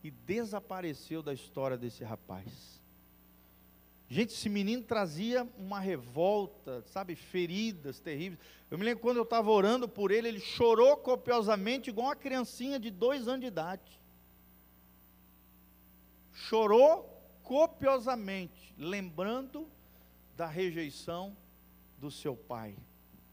[0.00, 2.80] e desapareceu da história desse rapaz.
[4.08, 8.38] Gente, esse menino trazia uma revolta, sabe, feridas terríveis.
[8.70, 12.78] Eu me lembro quando eu estava orando por ele, ele chorou copiosamente, igual uma criancinha
[12.78, 14.00] de dois anos de idade.
[16.32, 17.12] Chorou
[17.44, 19.68] copiosamente, lembrando
[20.36, 21.36] da rejeição
[21.98, 22.74] do seu pai,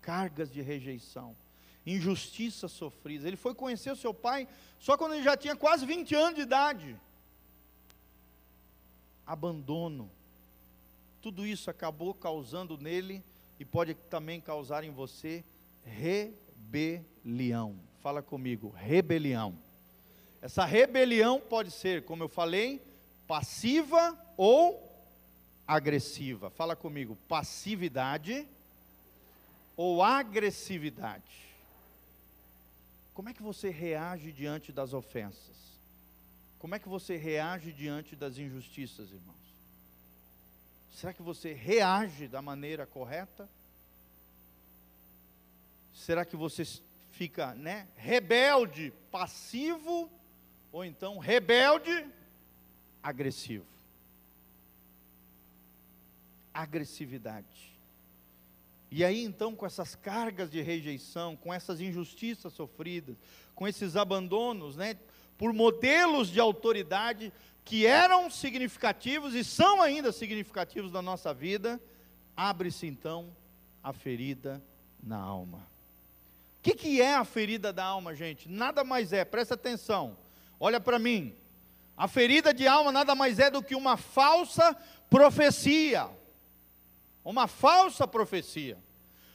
[0.02, 1.36] cargas de rejeição,
[1.84, 3.26] injustiças sofridas.
[3.26, 4.48] Ele foi conhecer o seu pai
[4.80, 6.96] só quando ele já tinha quase 20 anos de idade.
[9.26, 10.12] Abandono
[11.22, 13.24] tudo isso acabou causando nele
[13.60, 15.44] e pode também causar em você
[15.86, 17.76] rebelião.
[18.02, 19.56] Fala comigo, rebelião.
[20.42, 22.82] Essa rebelião pode ser, como eu falei,
[23.32, 24.92] passiva ou
[25.66, 26.50] agressiva.
[26.50, 28.46] Fala comigo, passividade
[29.78, 31.48] ou agressividade.
[33.14, 35.56] Como é que você reage diante das ofensas?
[36.60, 39.36] Como é que você reage diante das injustiças, irmão?
[40.94, 43.48] Será que você reage da maneira correta?
[45.94, 46.66] Será que você
[47.14, 50.12] fica, né, rebelde, passivo
[50.70, 52.06] ou então rebelde,
[53.02, 53.66] agressivo?
[56.54, 57.72] Agressividade.
[58.92, 63.16] E aí então, com essas cargas de rejeição, com essas injustiças sofridas,
[63.56, 64.98] com esses abandonos, né,
[65.38, 67.32] por modelos de autoridade,
[67.64, 71.82] que eram significativos e são ainda significativos na nossa vida,
[72.36, 73.34] abre-se então
[73.82, 74.62] a ferida
[75.02, 75.60] na alma.
[76.60, 78.50] O que, que é a ferida da alma, gente?
[78.50, 80.18] Nada mais é, presta atenção,
[80.60, 81.36] olha para mim.
[82.02, 84.76] A ferida de alma nada mais é do que uma falsa
[85.08, 86.10] profecia.
[87.24, 88.78] Uma falsa profecia.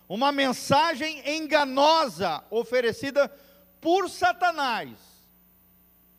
[0.08, 3.28] Uma mensagem enganosa oferecida
[3.80, 5.16] por Satanás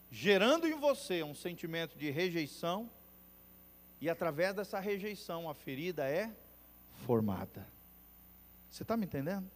[0.10, 2.89] gerando em você um sentimento de rejeição,
[3.99, 6.31] e através dessa rejeição a ferida é
[7.05, 7.67] formada.
[8.69, 9.49] Você está me entendendo?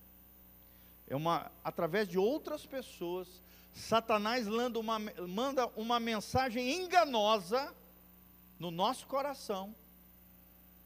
[1.08, 3.42] É uma, através de outras pessoas,
[3.74, 7.74] Satanás manda uma, manda uma mensagem enganosa
[8.60, 9.74] no nosso coração.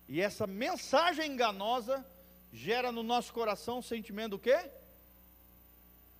[0.07, 2.05] E essa mensagem enganosa
[2.53, 4.69] gera no nosso coração o sentimento do quê?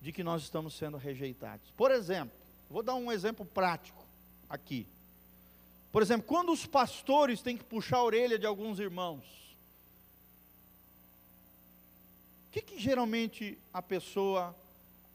[0.00, 1.70] De que nós estamos sendo rejeitados.
[1.76, 2.36] Por exemplo,
[2.68, 4.04] vou dar um exemplo prático
[4.48, 4.86] aqui.
[5.90, 9.24] Por exemplo, quando os pastores têm que puxar a orelha de alguns irmãos,
[12.48, 14.54] o que, que geralmente a pessoa.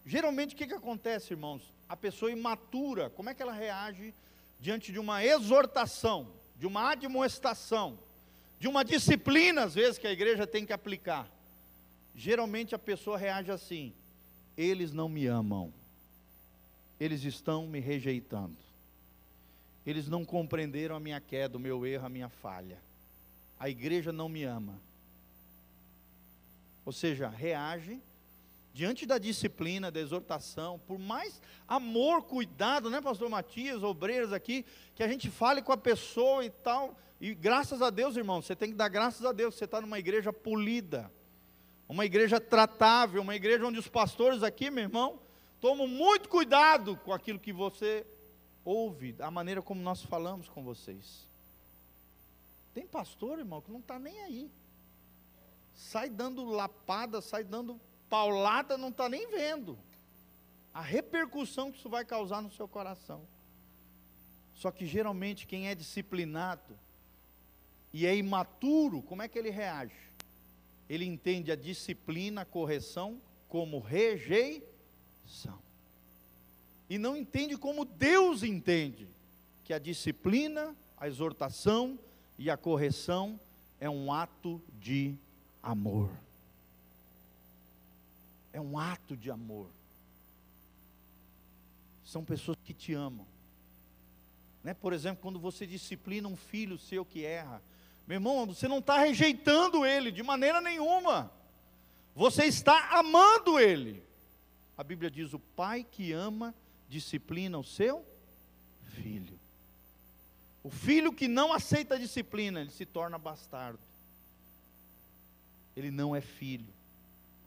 [0.06, 1.74] Geralmente o que, que acontece, irmãos?
[1.88, 4.14] A pessoa imatura, como é que ela reage
[4.60, 8.00] diante de uma exortação, de uma admoestação,
[8.60, 11.30] de uma disciplina, às vezes, que a igreja tem que aplicar?
[12.16, 13.94] Geralmente a pessoa reage assim:
[14.58, 15.74] eles não me amam,
[17.00, 18.58] eles estão me rejeitando.
[19.86, 22.78] Eles não compreenderam a minha queda, o meu erro, a minha falha.
[23.60, 24.80] A igreja não me ama.
[26.86, 28.00] Ou seja, reage
[28.74, 35.04] diante da disciplina, da exortação, por mais amor, cuidado, né, pastor Matias, obreiros aqui, que
[35.04, 36.98] a gente fale com a pessoa e tal.
[37.20, 40.00] E graças a Deus, irmão, você tem que dar graças a Deus, você está numa
[40.00, 41.12] igreja polida,
[41.88, 45.20] uma igreja tratável, uma igreja onde os pastores aqui, meu irmão,
[45.60, 48.06] tomam muito cuidado com aquilo que você
[48.64, 51.28] ouve a maneira como nós falamos com vocês.
[52.74, 54.52] Tem pastor, irmão, que não está nem aí.
[55.74, 57.80] Sai dando lapada, sai dando
[58.12, 59.76] paulada, não está nem vendo.
[60.72, 63.26] A repercussão que isso vai causar no seu coração.
[64.54, 66.78] Só que geralmente quem é disciplinado
[67.92, 69.96] e é imaturo, como é que ele reage?
[70.88, 75.60] Ele entende a disciplina, a correção como rejeição
[76.92, 79.08] e não entende como Deus entende,
[79.64, 81.98] que a disciplina, a exortação
[82.38, 83.40] e a correção
[83.80, 85.16] é um ato de
[85.64, 86.10] amor.
[88.54, 89.70] É um ato de amor.
[92.04, 93.26] São pessoas que te amam.
[94.64, 94.74] Né?
[94.74, 97.62] Por exemplo, quando você disciplina um filho seu que erra,
[98.08, 101.32] meu irmão, você não está rejeitando ele de maneira nenhuma.
[102.16, 104.04] Você está amando ele.
[104.78, 106.54] A Bíblia diz: o pai que ama
[106.90, 108.06] disciplina o seu
[108.96, 109.40] filho.
[110.64, 113.80] O filho que não aceita a disciplina, ele se torna bastardo.
[115.76, 116.68] Ele não é filho.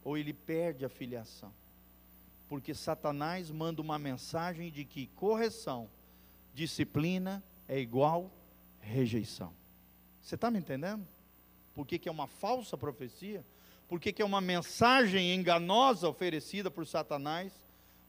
[0.04, 1.52] Ou ele perde a filiação.
[2.48, 5.88] Porque Satanás manda uma mensagem de que correção,
[6.52, 8.30] disciplina é igual
[8.78, 9.52] rejeição.
[10.20, 11.04] Você está me entendendo?
[11.74, 13.44] Por que, que é uma falsa profecia?
[13.88, 17.64] Por que, que é uma mensagem enganosa oferecida por Satanás?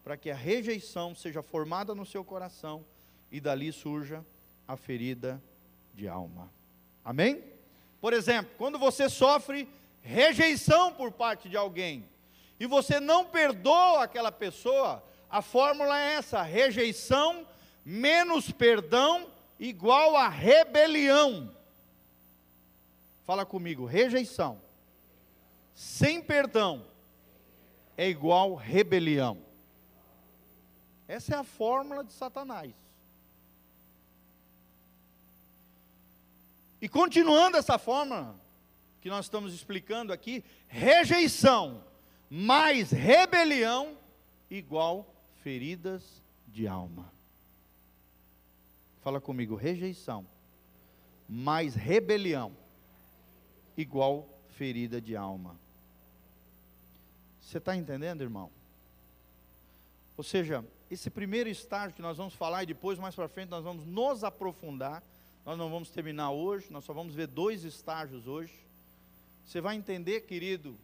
[0.05, 2.85] para que a rejeição seja formada no seu coração
[3.31, 4.23] e dali surja
[4.67, 5.43] a ferida
[5.95, 6.53] de alma.
[7.03, 7.43] Amém?
[7.99, 9.67] Por exemplo, quando você sofre
[10.05, 12.07] rejeição por parte de alguém
[12.59, 17.45] e você não perdoa aquela pessoa, a fórmula é essa: rejeição
[17.83, 19.27] menos perdão
[19.59, 21.53] igual a rebelião.
[23.25, 24.61] Fala comigo, rejeição
[25.73, 26.85] sem perdão
[27.97, 29.43] é igual rebelião.
[31.07, 32.73] Essa é a fórmula de Satanás.
[36.81, 38.35] E continuando essa fórmula
[39.05, 41.83] que nós estamos explicando aqui, rejeição
[42.27, 43.95] mais rebelião
[44.49, 45.05] igual
[45.43, 47.13] feridas de alma.
[49.03, 50.25] Fala comigo, rejeição
[51.29, 52.57] mais rebelião
[53.77, 55.55] igual ferida de alma.
[57.39, 58.49] Você está entendendo, irmão?
[60.17, 63.63] Ou seja, esse primeiro estágio que nós vamos falar e depois mais para frente nós
[63.63, 65.03] vamos nos aprofundar.
[65.45, 68.65] Nós não vamos terminar hoje, nós só vamos ver dois estágios hoje.
[69.45, 70.77] Você vai entender, querido,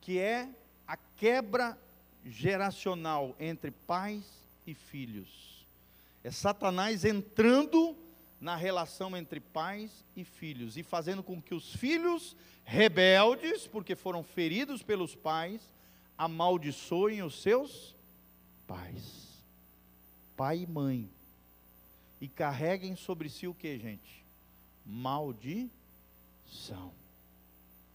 [0.00, 0.48] que é
[0.86, 1.78] a quebra
[2.24, 4.24] geracional entre pais
[4.66, 5.66] e filhos.
[6.22, 7.96] É Satanás entrando
[8.40, 14.22] na relação entre pais e filhos e fazendo com que os filhos rebeldes, porque foram
[14.22, 15.62] feridos pelos pais,
[16.18, 17.96] amaldiçoem os seus
[18.66, 19.26] pais
[20.36, 21.10] pai e mãe,
[22.20, 24.24] e carreguem sobre si o que, gente?
[24.84, 25.72] Maldição.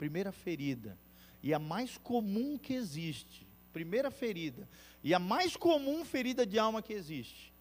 [0.01, 0.97] Primeira ferida,
[1.43, 4.67] e a mais comum que existe, primeira ferida,
[5.03, 7.53] e a mais comum ferida de alma que existe,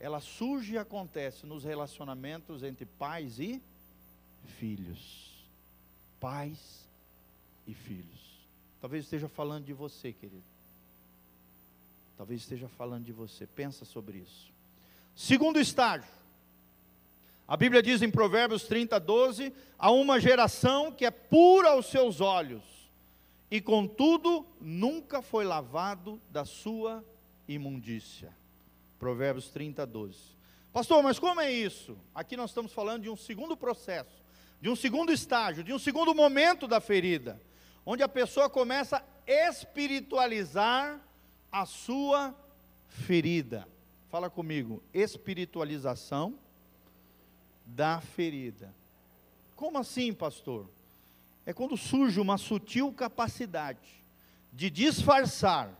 [0.00, 3.60] ela surge e acontece nos relacionamentos entre pais e
[4.58, 5.46] filhos.
[6.18, 6.88] Pais
[7.66, 8.48] e filhos.
[8.80, 10.42] Talvez esteja falando de você, querido.
[12.16, 13.46] Talvez esteja falando de você.
[13.46, 14.50] Pensa sobre isso.
[15.14, 16.08] Segundo estágio.
[17.52, 22.18] A Bíblia diz em Provérbios 30, 12: há uma geração que é pura aos seus
[22.18, 22.62] olhos
[23.50, 27.04] e contudo nunca foi lavado da sua
[27.46, 28.34] imundícia.
[28.98, 30.18] Provérbios 30, 12.
[30.72, 31.98] Pastor, mas como é isso?
[32.14, 34.24] Aqui nós estamos falando de um segundo processo,
[34.58, 37.38] de um segundo estágio, de um segundo momento da ferida,
[37.84, 40.98] onde a pessoa começa a espiritualizar
[41.52, 42.34] a sua
[42.88, 43.68] ferida.
[44.08, 46.38] Fala comigo, espiritualização
[47.74, 48.72] da ferida.
[49.56, 50.68] Como assim, pastor?
[51.44, 54.02] É quando surge uma sutil capacidade
[54.52, 55.70] de disfarçar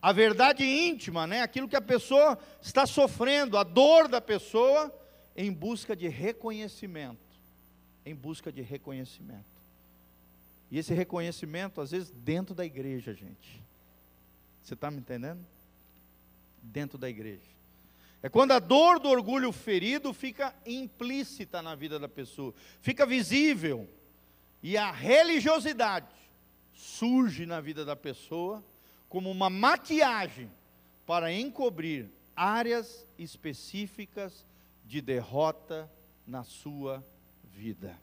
[0.00, 1.42] a verdade íntima, né?
[1.42, 4.94] aquilo que a pessoa está sofrendo, a dor da pessoa,
[5.36, 7.18] em busca de reconhecimento.
[8.04, 9.44] Em busca de reconhecimento.
[10.70, 13.62] E esse reconhecimento, às vezes, dentro da igreja, gente.
[14.62, 15.44] Você está me entendendo?
[16.62, 17.57] Dentro da igreja.
[18.22, 23.88] É quando a dor do orgulho ferido fica implícita na vida da pessoa, fica visível.
[24.62, 26.08] E a religiosidade
[26.72, 28.64] surge na vida da pessoa
[29.08, 30.50] como uma maquiagem
[31.06, 34.44] para encobrir áreas específicas
[34.84, 35.90] de derrota
[36.26, 37.04] na sua
[37.44, 37.98] vida.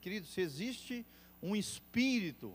[0.00, 1.06] Querido, se existe
[1.42, 2.54] um espírito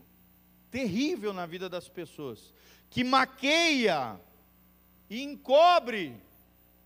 [0.70, 2.52] terrível na vida das pessoas,
[2.88, 4.20] que maqueia
[5.08, 6.16] e encobre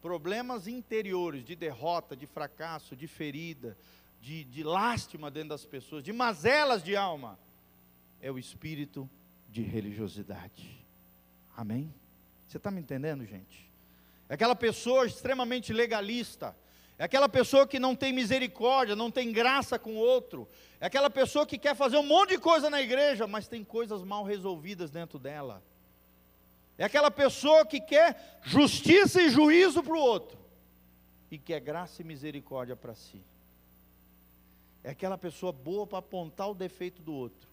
[0.06, 3.76] problemas interiores de derrota, de fracasso, de ferida,
[4.20, 7.36] de, de lástima dentro das pessoas, de mazelas de alma,
[8.20, 9.10] é o espírito
[9.48, 10.86] de religiosidade.
[11.56, 11.92] Amém?
[12.46, 13.68] Você está me entendendo, gente?
[14.28, 16.56] É aquela pessoa extremamente legalista,
[16.96, 20.48] é aquela pessoa que não tem misericórdia, não tem graça com o outro,
[20.80, 24.04] é aquela pessoa que quer fazer um monte de coisa na igreja, mas tem coisas
[24.04, 25.60] mal resolvidas dentro dela.
[26.78, 30.38] É aquela pessoa que quer justiça e juízo para o outro
[31.30, 33.24] e quer graça e misericórdia para si.
[34.84, 37.48] É aquela pessoa boa para apontar o defeito do outro,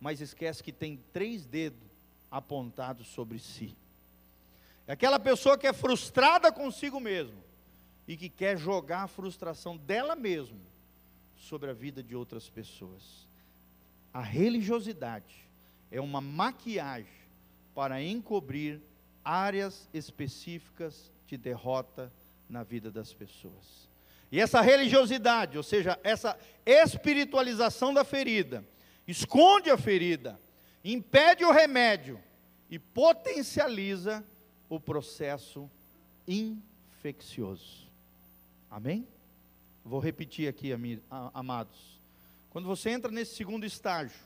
[0.00, 1.88] mas esquece que tem três dedos
[2.30, 3.74] apontados sobre si.
[4.86, 7.42] É aquela pessoa que é frustrada consigo mesmo
[8.06, 10.60] e que quer jogar a frustração dela mesma
[11.36, 13.26] sobre a vida de outras pessoas.
[14.12, 15.48] A religiosidade
[15.90, 17.17] é uma maquiagem
[17.78, 18.82] para encobrir
[19.24, 22.12] áreas específicas de derrota
[22.48, 23.88] na vida das pessoas.
[24.32, 28.66] E essa religiosidade, ou seja, essa espiritualização da ferida,
[29.06, 30.40] esconde a ferida,
[30.82, 32.20] impede o remédio
[32.68, 34.26] e potencializa
[34.68, 35.70] o processo
[36.26, 37.88] infeccioso.
[38.68, 39.06] Amém?
[39.84, 40.72] Vou repetir aqui,
[41.32, 42.02] amados.
[42.50, 44.18] Quando você entra nesse segundo estágio,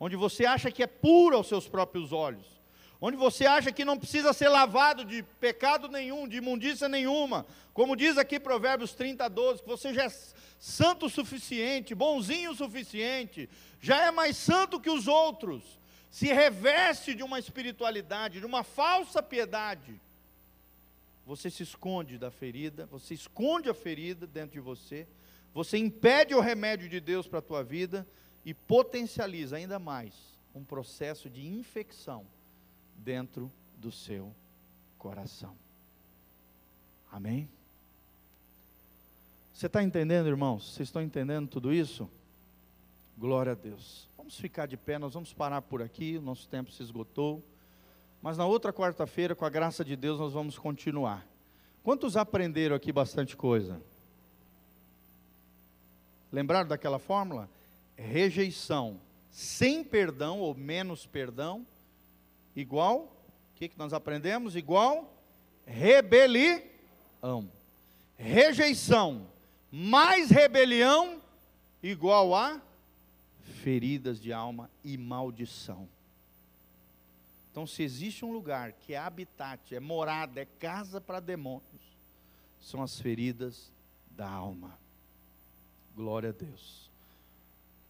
[0.00, 2.57] onde você acha que é puro aos seus próprios olhos,
[3.00, 7.94] onde você acha que não precisa ser lavado de pecado nenhum, de imundícia nenhuma, como
[7.94, 10.12] diz aqui Provérbios 30, 12, que você já é
[10.58, 13.48] santo o suficiente, bonzinho o suficiente,
[13.80, 15.78] já é mais santo que os outros,
[16.10, 20.00] se reveste de uma espiritualidade, de uma falsa piedade,
[21.24, 25.06] você se esconde da ferida, você esconde a ferida dentro de você,
[25.52, 28.08] você impede o remédio de Deus para a tua vida
[28.44, 30.14] e potencializa ainda mais
[30.54, 32.26] um processo de infecção
[32.98, 34.34] dentro do seu
[34.98, 35.56] coração.
[37.10, 37.48] Amém?
[39.54, 40.74] Você está entendendo, irmãos?
[40.74, 42.08] Vocês estão entendendo tudo isso?
[43.16, 44.08] Glória a Deus.
[44.16, 47.42] Vamos ficar de pé, nós vamos parar por aqui, nosso tempo se esgotou.
[48.20, 51.26] Mas na outra quarta-feira, com a graça de Deus, nós vamos continuar.
[51.82, 53.80] Quantos aprenderam aqui bastante coisa?
[56.30, 57.48] Lembraram daquela fórmula?
[57.96, 61.66] Rejeição sem perdão ou menos perdão
[62.60, 63.00] igual,
[63.52, 64.56] o que, que nós aprendemos?
[64.56, 65.14] Igual
[65.64, 66.62] rebelião.
[68.16, 69.28] Rejeição
[69.70, 71.22] mais rebelião
[71.82, 72.60] igual a
[73.62, 75.88] feridas de alma e maldição.
[77.50, 81.98] Então, se existe um lugar que é habitat, é morada, é casa para demônios,
[82.60, 83.72] são as feridas
[84.10, 84.78] da alma.
[85.94, 86.90] Glória a Deus.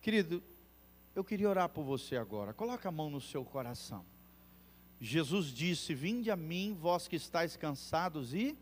[0.00, 0.42] Querido,
[1.14, 2.54] eu queria orar por você agora.
[2.54, 4.04] Coloca a mão no seu coração.
[5.00, 8.56] Jesus disse: Vinde a mim, vós que estáis cansados e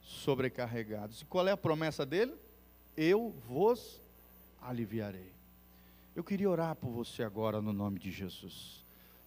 [0.00, 1.20] sobrecarregados.
[1.20, 2.34] E qual é a promessa dele?
[2.96, 4.00] Eu vos
[4.60, 5.32] aliviarei.
[6.14, 8.84] Eu queria orar por você agora no nome de Jesus.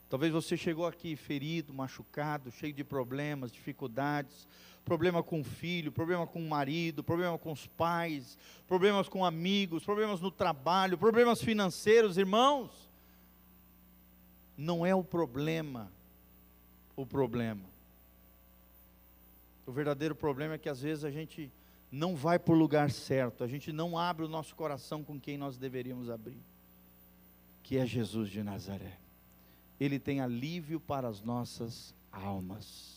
[0.09, 4.47] Talvez você chegou aqui ferido, machucado, cheio de problemas, dificuldades,
[4.85, 9.83] problema com o filho, problema com o marido, problema com os pais, problemas com amigos,
[9.83, 12.91] problemas no trabalho, problemas financeiros, irmãos.
[14.55, 15.91] Não é o problema
[16.95, 17.63] o problema.
[19.65, 21.51] O verdadeiro problema é que às vezes a gente
[21.89, 25.37] não vai para o lugar certo, a gente não abre o nosso coração com quem
[25.37, 26.41] nós deveríamos abrir,
[27.61, 28.99] que é Jesus de Nazaré.
[29.79, 32.92] Ele tem alívio para as nossas almas.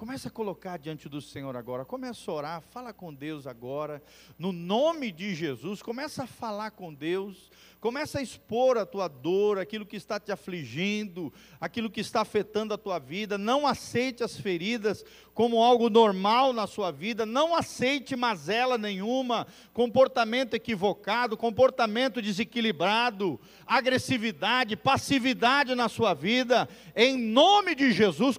[0.00, 4.02] Comece a colocar diante do Senhor agora, comece a orar, fala com Deus agora,
[4.38, 9.58] no nome de Jesus, começa a falar com Deus, começa a expor a tua dor,
[9.58, 11.30] aquilo que está te afligindo,
[11.60, 16.66] aquilo que está afetando a tua vida, não aceite as feridas como algo normal na
[16.66, 26.66] sua vida, não aceite mazela nenhuma, comportamento equivocado, comportamento desequilibrado, agressividade, passividade na sua vida,
[26.96, 28.38] em nome de Jesus,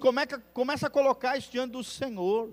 [0.54, 2.50] começa a colocar isso diante do Senhor.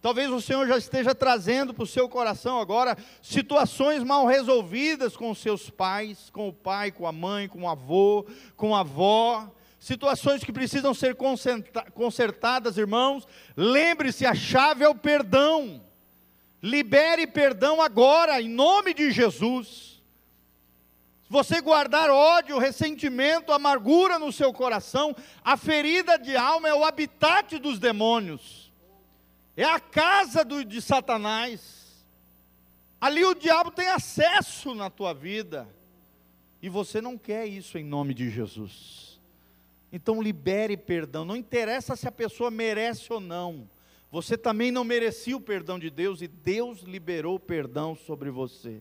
[0.00, 5.30] Talvez o Senhor já esteja trazendo para o seu coração agora situações mal resolvidas com
[5.30, 8.24] os seus pais, com o pai, com a mãe, com o avô,
[8.56, 11.16] com a avó, situações que precisam ser
[11.94, 13.26] consertadas, irmãos.
[13.56, 15.82] Lembre-se, a chave é o perdão.
[16.62, 19.97] Libere perdão agora, em nome de Jesus.
[21.28, 25.14] Você guardar ódio, ressentimento, amargura no seu coração,
[25.44, 28.68] a ferida de alma é o habitat dos demônios
[29.58, 32.06] é a casa do, de Satanás.
[33.00, 35.68] Ali o diabo tem acesso na tua vida.
[36.62, 39.20] E você não quer isso em nome de Jesus.
[39.92, 41.24] Então libere perdão.
[41.24, 43.68] Não interessa se a pessoa merece ou não.
[44.12, 48.80] Você também não merecia o perdão de Deus e Deus liberou perdão sobre você.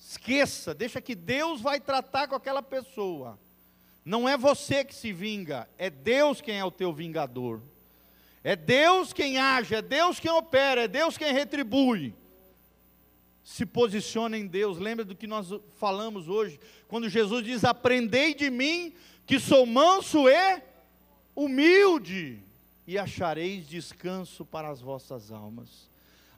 [0.00, 3.38] Esqueça, deixa que Deus vai tratar com aquela pessoa.
[4.02, 7.60] Não é você que se vinga, é Deus quem é o teu vingador.
[8.42, 12.14] É Deus quem age, é Deus quem opera, é Deus quem retribui.
[13.44, 14.78] Se posiciona em Deus.
[14.78, 18.94] Lembra do que nós falamos hoje, quando Jesus diz: "Aprendei de mim,
[19.26, 20.62] que sou manso e
[21.36, 22.42] humilde,
[22.86, 25.89] e achareis descanso para as vossas almas."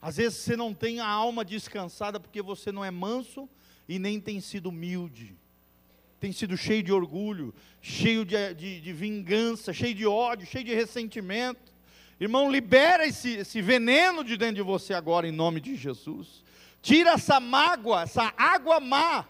[0.03, 3.49] Às vezes você não tem a alma descansada porque você não é manso
[3.89, 5.37] e nem tem sido humilde.
[6.19, 10.75] Tem sido cheio de orgulho, cheio de, de, de vingança, cheio de ódio, cheio de
[10.75, 11.73] ressentimento.
[12.21, 16.43] Irmão, libera esse, esse veneno de dentro de você agora, em nome de Jesus.
[16.81, 19.25] Tira essa mágoa, essa água má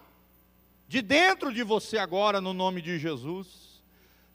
[0.87, 3.62] de dentro de você agora, no nome de Jesus.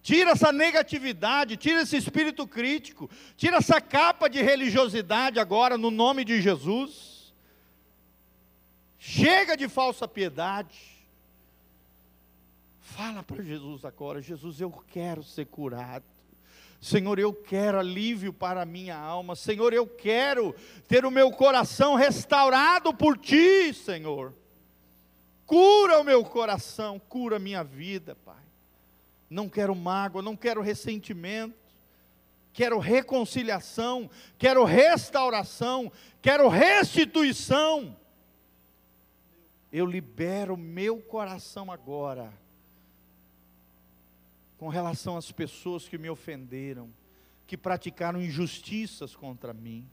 [0.02, 6.24] Tira essa negatividade, tira esse espírito crítico, tira essa capa de religiosidade agora, no nome
[6.24, 7.34] de Jesus.
[8.98, 10.78] Chega de falsa piedade.
[12.80, 16.04] Fala para Jesus agora: Jesus, eu quero ser curado.
[16.80, 19.34] Senhor, eu quero alívio para a minha alma.
[19.34, 20.54] Senhor, eu quero
[20.86, 24.32] ter o meu coração restaurado por ti, Senhor.
[25.44, 28.47] Cura o meu coração, cura a minha vida, Pai.
[29.28, 31.68] Não quero mágoa, não quero ressentimento.
[32.52, 37.96] Quero reconciliação, quero restauração, quero restituição.
[39.70, 42.32] Eu libero meu coração agora
[44.58, 46.92] com relação às pessoas que me ofenderam,
[47.46, 49.88] que praticaram injustiças contra mim.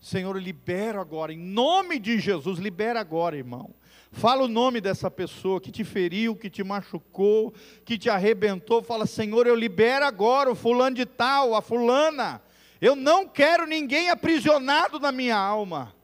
[0.00, 3.74] Senhor, libera agora, em nome de Jesus, libera agora, irmão.
[4.12, 7.52] Fala o nome dessa pessoa que te feriu, que te machucou,
[7.84, 8.82] que te arrebentou.
[8.82, 12.40] Fala, Senhor, eu libero agora o fulano de tal, a fulana.
[12.80, 15.94] Eu não quero ninguém aprisionado na minha alma.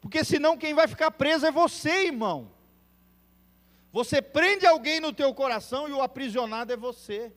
[0.00, 2.50] Porque senão quem vai ficar preso é você, irmão.
[3.92, 7.32] Você prende alguém no teu coração e o aprisionado é você.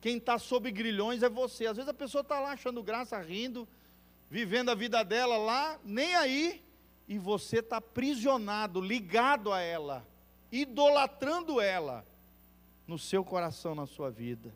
[0.00, 1.66] Quem está sob grilhões é você.
[1.66, 3.68] Às vezes a pessoa está lá achando graça, rindo,
[4.32, 6.64] vivendo a vida dela lá, nem aí,
[7.06, 10.08] e você está aprisionado, ligado a ela,
[10.50, 12.02] idolatrando ela
[12.86, 14.50] no seu coração, na sua vida.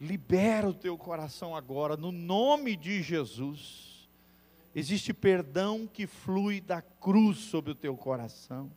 [0.00, 4.08] Libera o teu coração agora, no nome de Jesus.
[4.74, 8.72] Existe perdão que flui da cruz sobre o teu coração.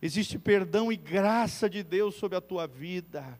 [0.00, 3.36] Existe perdão e graça de Deus sobre a tua vida.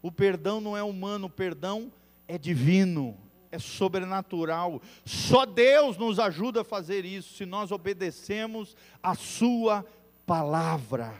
[0.00, 1.90] O perdão não é humano, o perdão
[2.28, 3.25] é divino,
[3.56, 4.80] é sobrenatural.
[5.04, 9.84] Só Deus nos ajuda a fazer isso se nós obedecemos a Sua
[10.24, 11.14] palavra.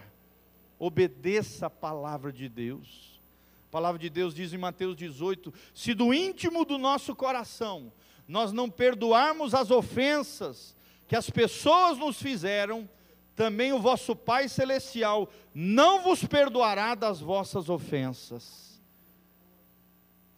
[0.79, 3.21] Obedeça a palavra de Deus.
[3.69, 7.93] A palavra de Deus diz em Mateus 18: se do íntimo do nosso coração
[8.29, 10.75] nós não perdoarmos as ofensas
[11.07, 12.89] que as pessoas nos fizeram,
[13.37, 18.66] também o vosso Pai Celestial não vos perdoará das vossas ofensas.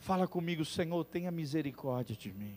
[0.09, 2.57] Fala comigo, Senhor, tenha misericórdia de mim.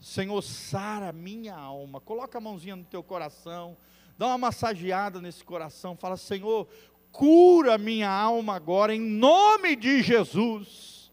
[0.00, 2.00] Senhor, sara minha alma.
[2.00, 3.76] Coloca a mãozinha no teu coração,
[4.18, 5.96] dá uma massageada nesse coração.
[5.96, 6.66] Fala, Senhor,
[7.12, 11.12] cura minha alma agora, em nome de Jesus.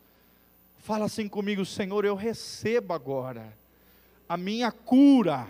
[0.79, 3.55] Fala assim comigo, Senhor, eu recebo agora
[4.27, 5.47] a minha cura,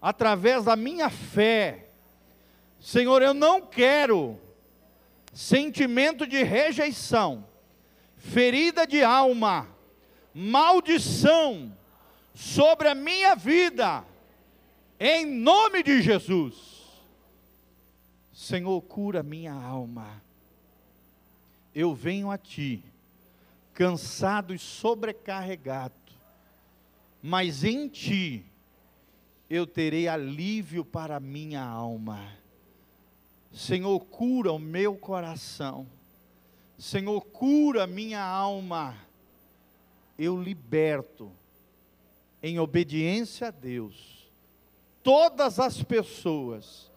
[0.00, 1.88] através da minha fé.
[2.78, 4.38] Senhor, eu não quero
[5.32, 7.50] sentimento de rejeição,
[8.22, 9.68] ferida de alma,
[10.32, 11.76] maldição
[12.32, 14.04] sobre a minha vida,
[14.98, 16.54] em nome de Jesus.
[18.32, 20.22] Senhor, cura minha alma.
[21.74, 22.84] Eu venho a Ti,
[23.74, 25.94] cansado e sobrecarregado,
[27.20, 28.46] mas em Ti
[29.50, 32.20] eu terei alívio para a minha alma.
[33.52, 35.86] Senhor, cura o meu coração.
[36.82, 38.96] Senhor, cura minha alma.
[40.18, 41.30] Eu liberto,
[42.42, 44.28] em obediência a Deus,
[45.00, 46.90] todas as pessoas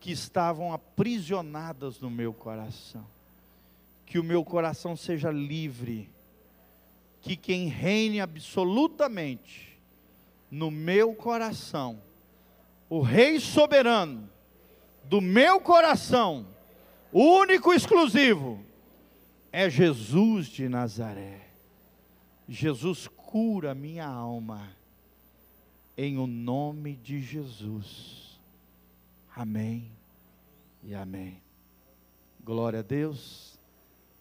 [0.00, 3.06] que estavam aprisionadas no meu coração.
[4.06, 6.10] Que o meu coração seja livre.
[7.20, 9.78] Que quem reine absolutamente
[10.50, 12.00] no meu coração,
[12.88, 14.30] o Rei soberano
[15.04, 16.46] do meu coração,
[17.12, 18.66] único e exclusivo,
[19.52, 21.46] é Jesus de Nazaré.
[22.48, 24.68] Jesus cura minha alma,
[25.96, 28.40] em o nome de Jesus.
[29.34, 29.90] Amém
[30.82, 31.40] e amém.
[32.42, 33.58] Glória a Deus.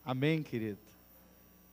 [0.04, 0.80] Amém, querido.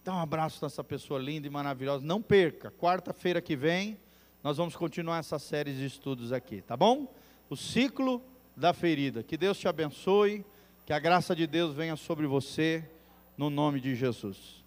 [0.05, 2.05] Dá um abraço nessa pessoa linda e maravilhosa.
[2.05, 3.98] Não perca, quarta-feira que vem,
[4.42, 7.12] nós vamos continuar essa série de estudos aqui, tá bom?
[7.48, 8.22] O ciclo
[8.57, 9.22] da ferida.
[9.22, 10.44] Que Deus te abençoe,
[10.84, 12.88] que a graça de Deus venha sobre você,
[13.37, 14.64] no nome de Jesus.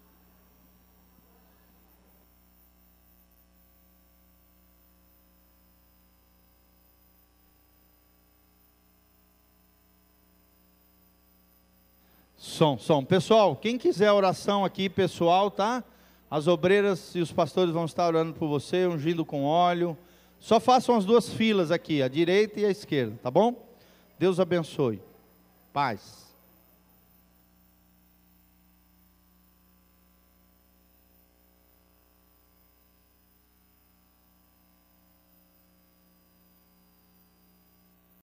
[12.36, 13.04] Som, som.
[13.04, 15.84] Pessoal, quem quiser oração aqui, pessoal, tá?
[16.30, 19.96] As obreiras e os pastores vão estar orando por você, ungindo com óleo.
[20.40, 23.54] Só façam as duas filas aqui, a direita e a esquerda, tá bom?
[24.18, 25.00] Deus abençoe.
[25.72, 26.27] Paz.